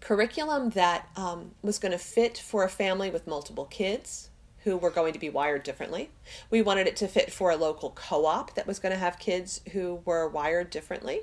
curriculum 0.00 0.70
that 0.70 1.08
um, 1.16 1.52
was 1.62 1.78
going 1.78 1.92
to 1.92 1.98
fit 1.98 2.38
for 2.38 2.64
a 2.64 2.68
family 2.68 3.10
with 3.10 3.26
multiple 3.26 3.64
kids 3.64 4.30
who 4.64 4.76
were 4.76 4.90
going 4.90 5.12
to 5.12 5.18
be 5.18 5.30
wired 5.30 5.62
differently. 5.62 6.10
We 6.50 6.62
wanted 6.62 6.86
it 6.86 6.96
to 6.96 7.08
fit 7.08 7.32
for 7.32 7.50
a 7.50 7.56
local 7.56 7.90
co 7.90 8.26
op 8.26 8.54
that 8.54 8.66
was 8.66 8.78
going 8.78 8.92
to 8.92 8.98
have 8.98 9.18
kids 9.18 9.60
who 9.72 10.00
were 10.04 10.28
wired 10.28 10.70
differently. 10.70 11.22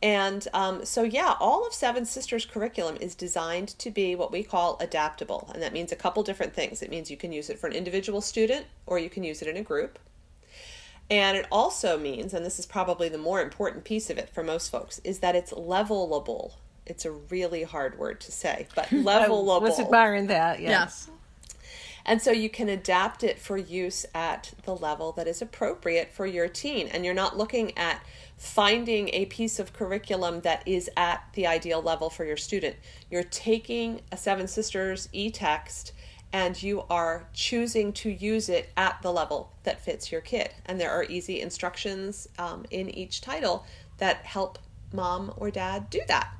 And 0.00 0.46
um, 0.54 0.84
so, 0.84 1.02
yeah, 1.02 1.34
all 1.40 1.66
of 1.66 1.74
Seven 1.74 2.04
Sisters 2.04 2.46
curriculum 2.46 2.96
is 3.00 3.16
designed 3.16 3.76
to 3.78 3.90
be 3.90 4.14
what 4.14 4.30
we 4.30 4.44
call 4.44 4.76
adaptable. 4.80 5.50
And 5.52 5.62
that 5.62 5.72
means 5.72 5.90
a 5.90 5.96
couple 5.96 6.22
different 6.22 6.54
things. 6.54 6.82
It 6.82 6.90
means 6.90 7.10
you 7.10 7.16
can 7.16 7.32
use 7.32 7.50
it 7.50 7.58
for 7.58 7.66
an 7.66 7.72
individual 7.72 8.20
student 8.20 8.66
or 8.86 8.98
you 8.98 9.10
can 9.10 9.24
use 9.24 9.42
it 9.42 9.48
in 9.48 9.56
a 9.56 9.62
group. 9.62 9.98
And 11.10 11.36
it 11.36 11.46
also 11.50 11.98
means, 11.98 12.34
and 12.34 12.44
this 12.44 12.58
is 12.58 12.66
probably 12.66 13.08
the 13.08 13.18
more 13.18 13.40
important 13.40 13.84
piece 13.84 14.10
of 14.10 14.18
it 14.18 14.28
for 14.28 14.44
most 14.44 14.70
folks, 14.70 15.00
is 15.04 15.20
that 15.20 15.34
it's 15.34 15.52
levelable. 15.52 16.52
It's 16.86 17.04
a 17.04 17.10
really 17.10 17.62
hard 17.64 17.98
word 17.98 18.20
to 18.20 18.32
say, 18.32 18.68
but 18.74 18.86
levelable. 18.90 19.60
I 19.60 19.64
was 19.64 19.80
admiring 19.80 20.26
that, 20.28 20.60
yes. 20.60 21.08
yes. 21.08 21.10
And 22.08 22.22
so 22.22 22.32
you 22.32 22.48
can 22.48 22.70
adapt 22.70 23.22
it 23.22 23.38
for 23.38 23.58
use 23.58 24.06
at 24.14 24.52
the 24.62 24.74
level 24.74 25.12
that 25.12 25.28
is 25.28 25.42
appropriate 25.42 26.10
for 26.10 26.24
your 26.24 26.48
teen. 26.48 26.88
And 26.88 27.04
you're 27.04 27.12
not 27.12 27.36
looking 27.36 27.76
at 27.76 28.02
finding 28.38 29.10
a 29.10 29.26
piece 29.26 29.58
of 29.58 29.74
curriculum 29.74 30.40
that 30.40 30.66
is 30.66 30.88
at 30.96 31.22
the 31.34 31.46
ideal 31.46 31.82
level 31.82 32.08
for 32.08 32.24
your 32.24 32.38
student. 32.38 32.76
You're 33.10 33.24
taking 33.24 34.00
a 34.10 34.16
Seven 34.16 34.48
Sisters 34.48 35.10
e 35.12 35.30
text 35.30 35.92
and 36.32 36.62
you 36.62 36.84
are 36.88 37.28
choosing 37.34 37.92
to 37.92 38.08
use 38.08 38.48
it 38.48 38.70
at 38.78 39.02
the 39.02 39.12
level 39.12 39.52
that 39.64 39.84
fits 39.84 40.10
your 40.10 40.22
kid. 40.22 40.48
And 40.64 40.80
there 40.80 40.90
are 40.90 41.04
easy 41.04 41.42
instructions 41.42 42.26
um, 42.38 42.64
in 42.70 42.88
each 42.88 43.20
title 43.20 43.66
that 43.98 44.24
help 44.24 44.58
mom 44.94 45.34
or 45.36 45.50
dad 45.50 45.90
do 45.90 46.00
that. 46.08 46.32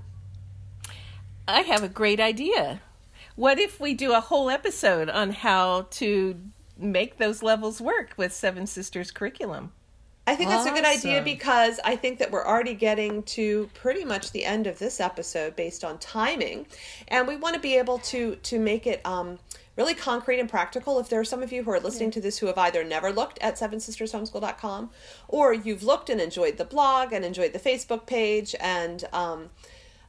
I 1.46 1.60
have 1.60 1.82
a 1.82 1.88
great 1.90 2.20
idea. 2.20 2.80
What 3.38 3.60
if 3.60 3.78
we 3.78 3.94
do 3.94 4.14
a 4.14 4.20
whole 4.20 4.50
episode 4.50 5.08
on 5.08 5.30
how 5.30 5.86
to 5.90 6.40
make 6.76 7.18
those 7.18 7.40
levels 7.40 7.80
work 7.80 8.14
with 8.16 8.32
Seven 8.32 8.66
Sisters 8.66 9.12
curriculum? 9.12 9.70
I 10.26 10.34
think 10.34 10.50
that's 10.50 10.62
awesome. 10.62 10.74
a 10.74 10.76
good 10.76 10.84
idea 10.84 11.22
because 11.22 11.78
I 11.84 11.94
think 11.94 12.18
that 12.18 12.32
we're 12.32 12.44
already 12.44 12.74
getting 12.74 13.22
to 13.22 13.70
pretty 13.74 14.04
much 14.04 14.32
the 14.32 14.44
end 14.44 14.66
of 14.66 14.80
this 14.80 14.98
episode 14.98 15.54
based 15.54 15.84
on 15.84 15.98
timing, 15.98 16.66
and 17.06 17.28
we 17.28 17.36
want 17.36 17.54
to 17.54 17.60
be 17.60 17.76
able 17.76 18.00
to 18.00 18.34
to 18.34 18.58
make 18.58 18.88
it 18.88 19.00
um, 19.06 19.38
really 19.76 19.94
concrete 19.94 20.40
and 20.40 20.48
practical. 20.48 20.98
If 20.98 21.08
there 21.08 21.20
are 21.20 21.24
some 21.24 21.44
of 21.44 21.52
you 21.52 21.62
who 21.62 21.70
are 21.70 21.78
listening 21.78 22.10
to 22.10 22.20
this 22.20 22.38
who 22.38 22.46
have 22.46 22.58
either 22.58 22.82
never 22.82 23.12
looked 23.12 23.38
at 23.40 23.56
Seven 23.56 23.78
Sisters 23.78 24.12
sevensistershomeschool.com 24.12 24.90
or 25.28 25.54
you've 25.54 25.84
looked 25.84 26.10
and 26.10 26.20
enjoyed 26.20 26.56
the 26.56 26.64
blog 26.64 27.12
and 27.12 27.24
enjoyed 27.24 27.52
the 27.52 27.60
Facebook 27.60 28.04
page 28.04 28.56
and 28.58 29.04
um, 29.12 29.50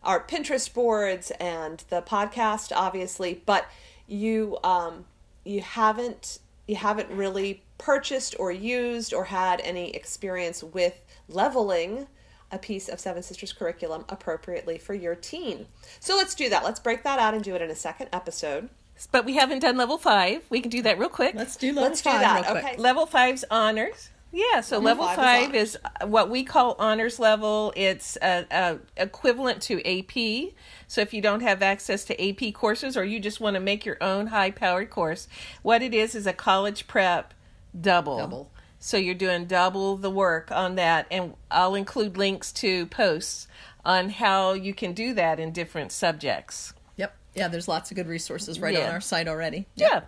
our 0.03 0.25
Pinterest 0.25 0.73
boards 0.73 1.31
and 1.39 1.83
the 1.89 2.01
podcast, 2.01 2.71
obviously, 2.75 3.41
but 3.45 3.69
you 4.07 4.57
um, 4.63 5.05
you 5.43 5.61
haven't 5.61 6.39
you 6.67 6.75
haven't 6.75 7.09
really 7.09 7.63
purchased 7.77 8.35
or 8.39 8.51
used 8.51 9.13
or 9.13 9.25
had 9.25 9.59
any 9.61 9.91
experience 9.91 10.63
with 10.63 11.01
leveling 11.27 12.07
a 12.51 12.57
piece 12.57 12.89
of 12.89 12.99
Seven 12.99 13.23
Sisters 13.23 13.53
curriculum 13.53 14.05
appropriately 14.09 14.77
for 14.77 14.93
your 14.93 15.15
teen. 15.15 15.67
So 15.99 16.15
let's 16.15 16.35
do 16.35 16.49
that. 16.49 16.63
Let's 16.63 16.79
break 16.79 17.03
that 17.03 17.19
out 17.19 17.33
and 17.33 17.43
do 17.43 17.55
it 17.55 17.61
in 17.61 17.69
a 17.69 17.75
second 17.75 18.09
episode. 18.11 18.69
But 19.11 19.23
we 19.23 19.35
haven't 19.35 19.59
done 19.59 19.77
level 19.77 19.97
five. 19.97 20.43
We 20.49 20.61
can 20.61 20.69
do 20.69 20.81
that 20.81 20.99
real 20.99 21.09
quick. 21.09 21.35
Let's 21.35 21.55
do 21.55 21.67
level 21.69 21.83
let's 21.83 22.01
five. 22.01 22.19
Do 22.19 22.19
that. 22.19 22.57
Okay. 22.57 22.77
Level 22.77 23.05
five's 23.05 23.45
honors. 23.49 24.09
Yeah, 24.31 24.61
so 24.61 24.77
level, 24.77 25.05
level 25.05 25.23
five, 25.23 25.45
five 25.45 25.55
is, 25.55 25.75
is, 25.75 26.07
what 26.07 26.29
we 26.29 26.43
call 26.43 26.75
honors 26.77 27.19
level. 27.19 27.73
It's 27.75 28.15
a, 28.21 28.45
a 28.51 28.77
equivalent 28.95 29.61
to 29.63 29.81
AP. 29.83 30.53
So 30.87 31.01
if 31.01 31.13
you 31.13 31.21
don't 31.21 31.41
have 31.41 31.63
access 31.63 32.05
to 32.05 32.29
AP 32.29 32.53
courses 32.53 32.95
or 32.95 33.03
you 33.03 33.19
just 33.19 33.39
want 33.39 33.55
to 33.55 33.59
make 33.59 33.85
your 33.85 33.97
own 34.01 34.27
high 34.27 34.51
powered 34.51 34.91
course, 34.91 35.27
what 35.63 35.81
it 35.81 35.93
is 35.93 36.13
is 36.13 36.27
a 36.27 36.33
college 36.33 36.87
prep 36.87 37.33
double. 37.79 38.17
Double. 38.17 38.51
So 38.79 38.97
you're 38.97 39.15
doing 39.15 39.45
double 39.45 39.97
the 39.97 40.09
work 40.09 40.51
on 40.51 40.75
that, 40.75 41.05
and 41.11 41.33
I'll 41.51 41.75
include 41.75 42.15
links 42.15 42.53
to 42.53 42.85
posts 42.85 43.47
on 43.83 44.09
how 44.09 44.53
you 44.53 44.73
can 44.73 44.93
do 44.93 45.13
that 45.15 45.39
in 45.39 45.51
different 45.51 45.91
subjects. 45.91 46.73
Yep. 46.95 47.15
Yeah, 47.35 47.47
there's 47.49 47.67
lots 47.67 47.91
of 47.91 47.95
good 47.95 48.07
resources 48.07 48.59
right 48.59 48.73
yeah. 48.73 48.87
on 48.87 48.93
our 48.93 49.01
site 49.01 49.27
already. 49.27 49.65
Yep. 49.75 49.91
Yeah. 49.91 50.01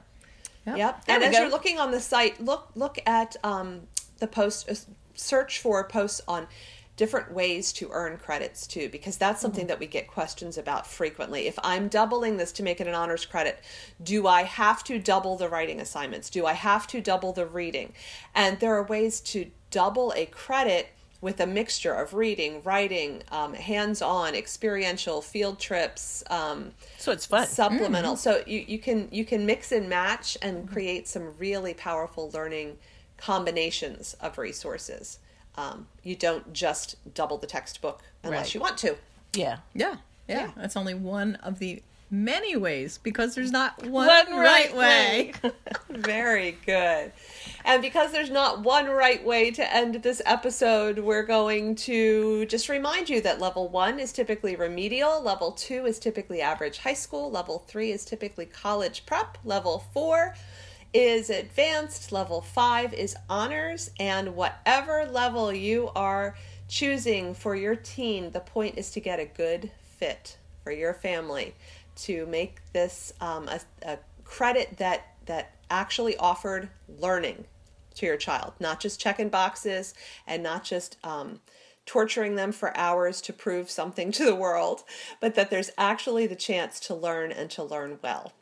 Yep. 0.65 0.77
yep. 0.77 1.03
And 1.07 1.23
as 1.23 1.33
go. 1.33 1.41
you're 1.41 1.49
looking 1.49 1.79
on 1.79 1.91
the 1.91 1.99
site, 1.99 2.39
look 2.39 2.69
look 2.75 2.99
at 3.05 3.35
um, 3.43 3.81
the 4.21 4.27
post. 4.27 4.69
Uh, 4.69 4.75
search 5.13 5.59
for 5.59 5.85
posts 5.87 6.21
on 6.25 6.47
different 6.95 7.33
ways 7.33 7.73
to 7.73 7.89
earn 7.91 8.17
credits 8.17 8.67
too 8.67 8.87
because 8.89 9.17
that's 9.17 9.41
something 9.41 9.61
mm-hmm. 9.61 9.69
that 9.69 9.79
we 9.79 9.87
get 9.87 10.07
questions 10.07 10.57
about 10.57 10.85
frequently 10.85 11.47
if 11.47 11.57
i'm 11.63 11.87
doubling 11.87 12.37
this 12.37 12.51
to 12.51 12.63
make 12.63 12.79
it 12.79 12.87
an 12.87 12.93
honors 12.93 13.25
credit 13.25 13.59
do 14.03 14.27
i 14.27 14.43
have 14.43 14.83
to 14.83 14.99
double 14.99 15.35
the 15.35 15.49
writing 15.49 15.79
assignments 15.79 16.29
do 16.29 16.45
i 16.45 16.53
have 16.53 16.85
to 16.85 17.01
double 17.01 17.33
the 17.33 17.45
reading 17.45 17.91
and 18.35 18.59
there 18.59 18.73
are 18.75 18.83
ways 18.83 19.19
to 19.19 19.49
double 19.69 20.13
a 20.15 20.25
credit 20.27 20.89
with 21.21 21.39
a 21.39 21.45
mixture 21.45 21.93
of 21.93 22.15
reading, 22.15 22.63
writing, 22.63 23.21
um, 23.31 23.53
hands-on, 23.53 24.33
experiential 24.33 25.21
field 25.21 25.59
trips. 25.59 26.23
Um, 26.31 26.71
so 26.97 27.11
it's 27.11 27.27
fun. 27.27 27.45
Supplemental. 27.45 28.15
Mm-hmm. 28.15 28.19
So 28.19 28.43
you, 28.47 28.65
you 28.67 28.79
can 28.79 29.07
you 29.11 29.23
can 29.23 29.45
mix 29.45 29.71
and 29.71 29.87
match 29.87 30.35
and 30.41 30.57
mm-hmm. 30.57 30.73
create 30.73 31.07
some 31.07 31.35
really 31.37 31.75
powerful 31.75 32.31
learning 32.31 32.77
combinations 33.21 34.15
of 34.19 34.37
resources. 34.37 35.19
Um, 35.55 35.87
you 36.03 36.15
don't 36.15 36.53
just 36.53 36.95
double 37.13 37.37
the 37.37 37.47
textbook 37.47 38.01
unless 38.23 38.47
right. 38.47 38.55
you 38.55 38.61
want 38.61 38.77
to. 38.79 38.95
Yeah. 39.35 39.57
yeah. 39.73 39.97
Yeah. 40.27 40.45
Yeah. 40.47 40.51
That's 40.55 40.75
only 40.75 40.93
one 40.93 41.35
of 41.35 41.59
the 41.59 41.83
many 42.09 42.57
ways 42.57 42.97
because 42.97 43.35
there's 43.35 43.51
not 43.51 43.81
one, 43.83 44.07
one 44.07 44.37
right, 44.37 44.73
right, 44.73 44.75
way. 44.75 45.33
way. 45.43 45.51
Very 45.89 46.57
good. 46.65 47.13
And 47.63 47.81
because 47.81 48.11
there's 48.11 48.29
not 48.29 48.61
one 48.61 48.87
right 48.87 49.23
way 49.23 49.51
to 49.51 49.73
end 49.73 49.95
this 49.95 50.21
episode, 50.25 50.99
we're 50.99 51.23
going 51.23 51.75
to 51.75 52.45
just 52.47 52.67
remind 52.67 53.09
you 53.09 53.21
that 53.21 53.39
level 53.39 53.69
one 53.69 53.99
is 53.99 54.11
typically 54.11 54.55
remedial, 54.55 55.21
level 55.21 55.51
two 55.51 55.85
is 55.85 55.99
typically 55.99 56.41
average 56.41 56.79
high 56.79 56.93
school, 56.93 57.31
level 57.31 57.63
three 57.67 57.91
is 57.91 58.03
typically 58.03 58.45
college 58.45 59.05
prep, 59.05 59.37
level 59.45 59.85
four 59.93 60.35
is 60.93 61.29
advanced, 61.29 62.11
level 62.11 62.41
five 62.41 62.93
is 62.93 63.15
honors, 63.29 63.91
and 63.99 64.35
whatever 64.35 65.05
level 65.05 65.53
you 65.53 65.89
are 65.95 66.35
choosing 66.67 67.33
for 67.33 67.55
your 67.55 67.75
teen, 67.75 68.31
the 68.31 68.39
point 68.39 68.77
is 68.77 68.91
to 68.91 68.99
get 68.99 69.19
a 69.19 69.25
good 69.25 69.71
fit 69.81 70.37
for 70.63 70.71
your 70.71 70.93
family 70.93 71.53
to 71.95 72.25
make 72.27 72.59
this 72.73 73.13
um, 73.21 73.47
a, 73.47 73.59
a 73.83 73.99
credit 74.23 74.77
that 74.77 75.07
that 75.25 75.55
actually 75.69 76.17
offered 76.17 76.69
learning 76.99 77.45
to 77.95 78.05
your 78.05 78.17
child, 78.17 78.53
not 78.59 78.79
just 78.79 78.99
checking 78.99 79.29
boxes 79.29 79.93
and 80.25 80.41
not 80.41 80.63
just 80.63 80.97
um, 81.03 81.39
torturing 81.85 82.35
them 82.35 82.51
for 82.51 82.75
hours 82.77 83.21
to 83.21 83.33
prove 83.33 83.69
something 83.69 84.11
to 84.13 84.25
the 84.25 84.35
world, 84.35 84.83
but 85.19 85.35
that 85.35 85.49
there's 85.49 85.71
actually 85.77 86.27
the 86.27 86.35
chance 86.35 86.79
to 86.79 86.95
learn 86.95 87.31
and 87.31 87.49
to 87.51 87.63
learn 87.63 87.99
well. 88.01 88.33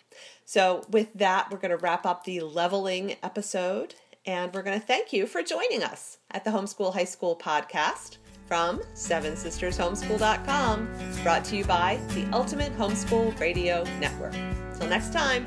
So, 0.49 0.83
with 0.89 1.13
that, 1.13 1.51
we're 1.51 1.59
going 1.59 1.69
to 1.69 1.77
wrap 1.77 2.07
up 2.07 2.23
the 2.23 2.39
leveling 2.39 3.17
episode 3.21 3.93
and 4.25 4.51
we're 4.51 4.63
going 4.63 4.79
to 4.79 4.83
thank 4.83 5.13
you 5.13 5.27
for 5.27 5.43
joining 5.43 5.83
us 5.83 6.17
at 6.31 6.43
the 6.43 6.49
Homeschool 6.49 6.91
High 6.91 7.03
School 7.03 7.35
podcast 7.35 8.17
from 8.47 8.81
Seven 8.95 9.37
Sisters 9.37 9.77
Homeschool.com, 9.77 10.89
brought 11.21 11.45
to 11.45 11.55
you 11.55 11.65
by 11.65 11.99
the 12.15 12.27
Ultimate 12.33 12.75
Homeschool 12.79 13.39
Radio 13.39 13.83
Network. 13.99 14.33
Till 14.73 14.89
next 14.89 15.13
time. 15.13 15.45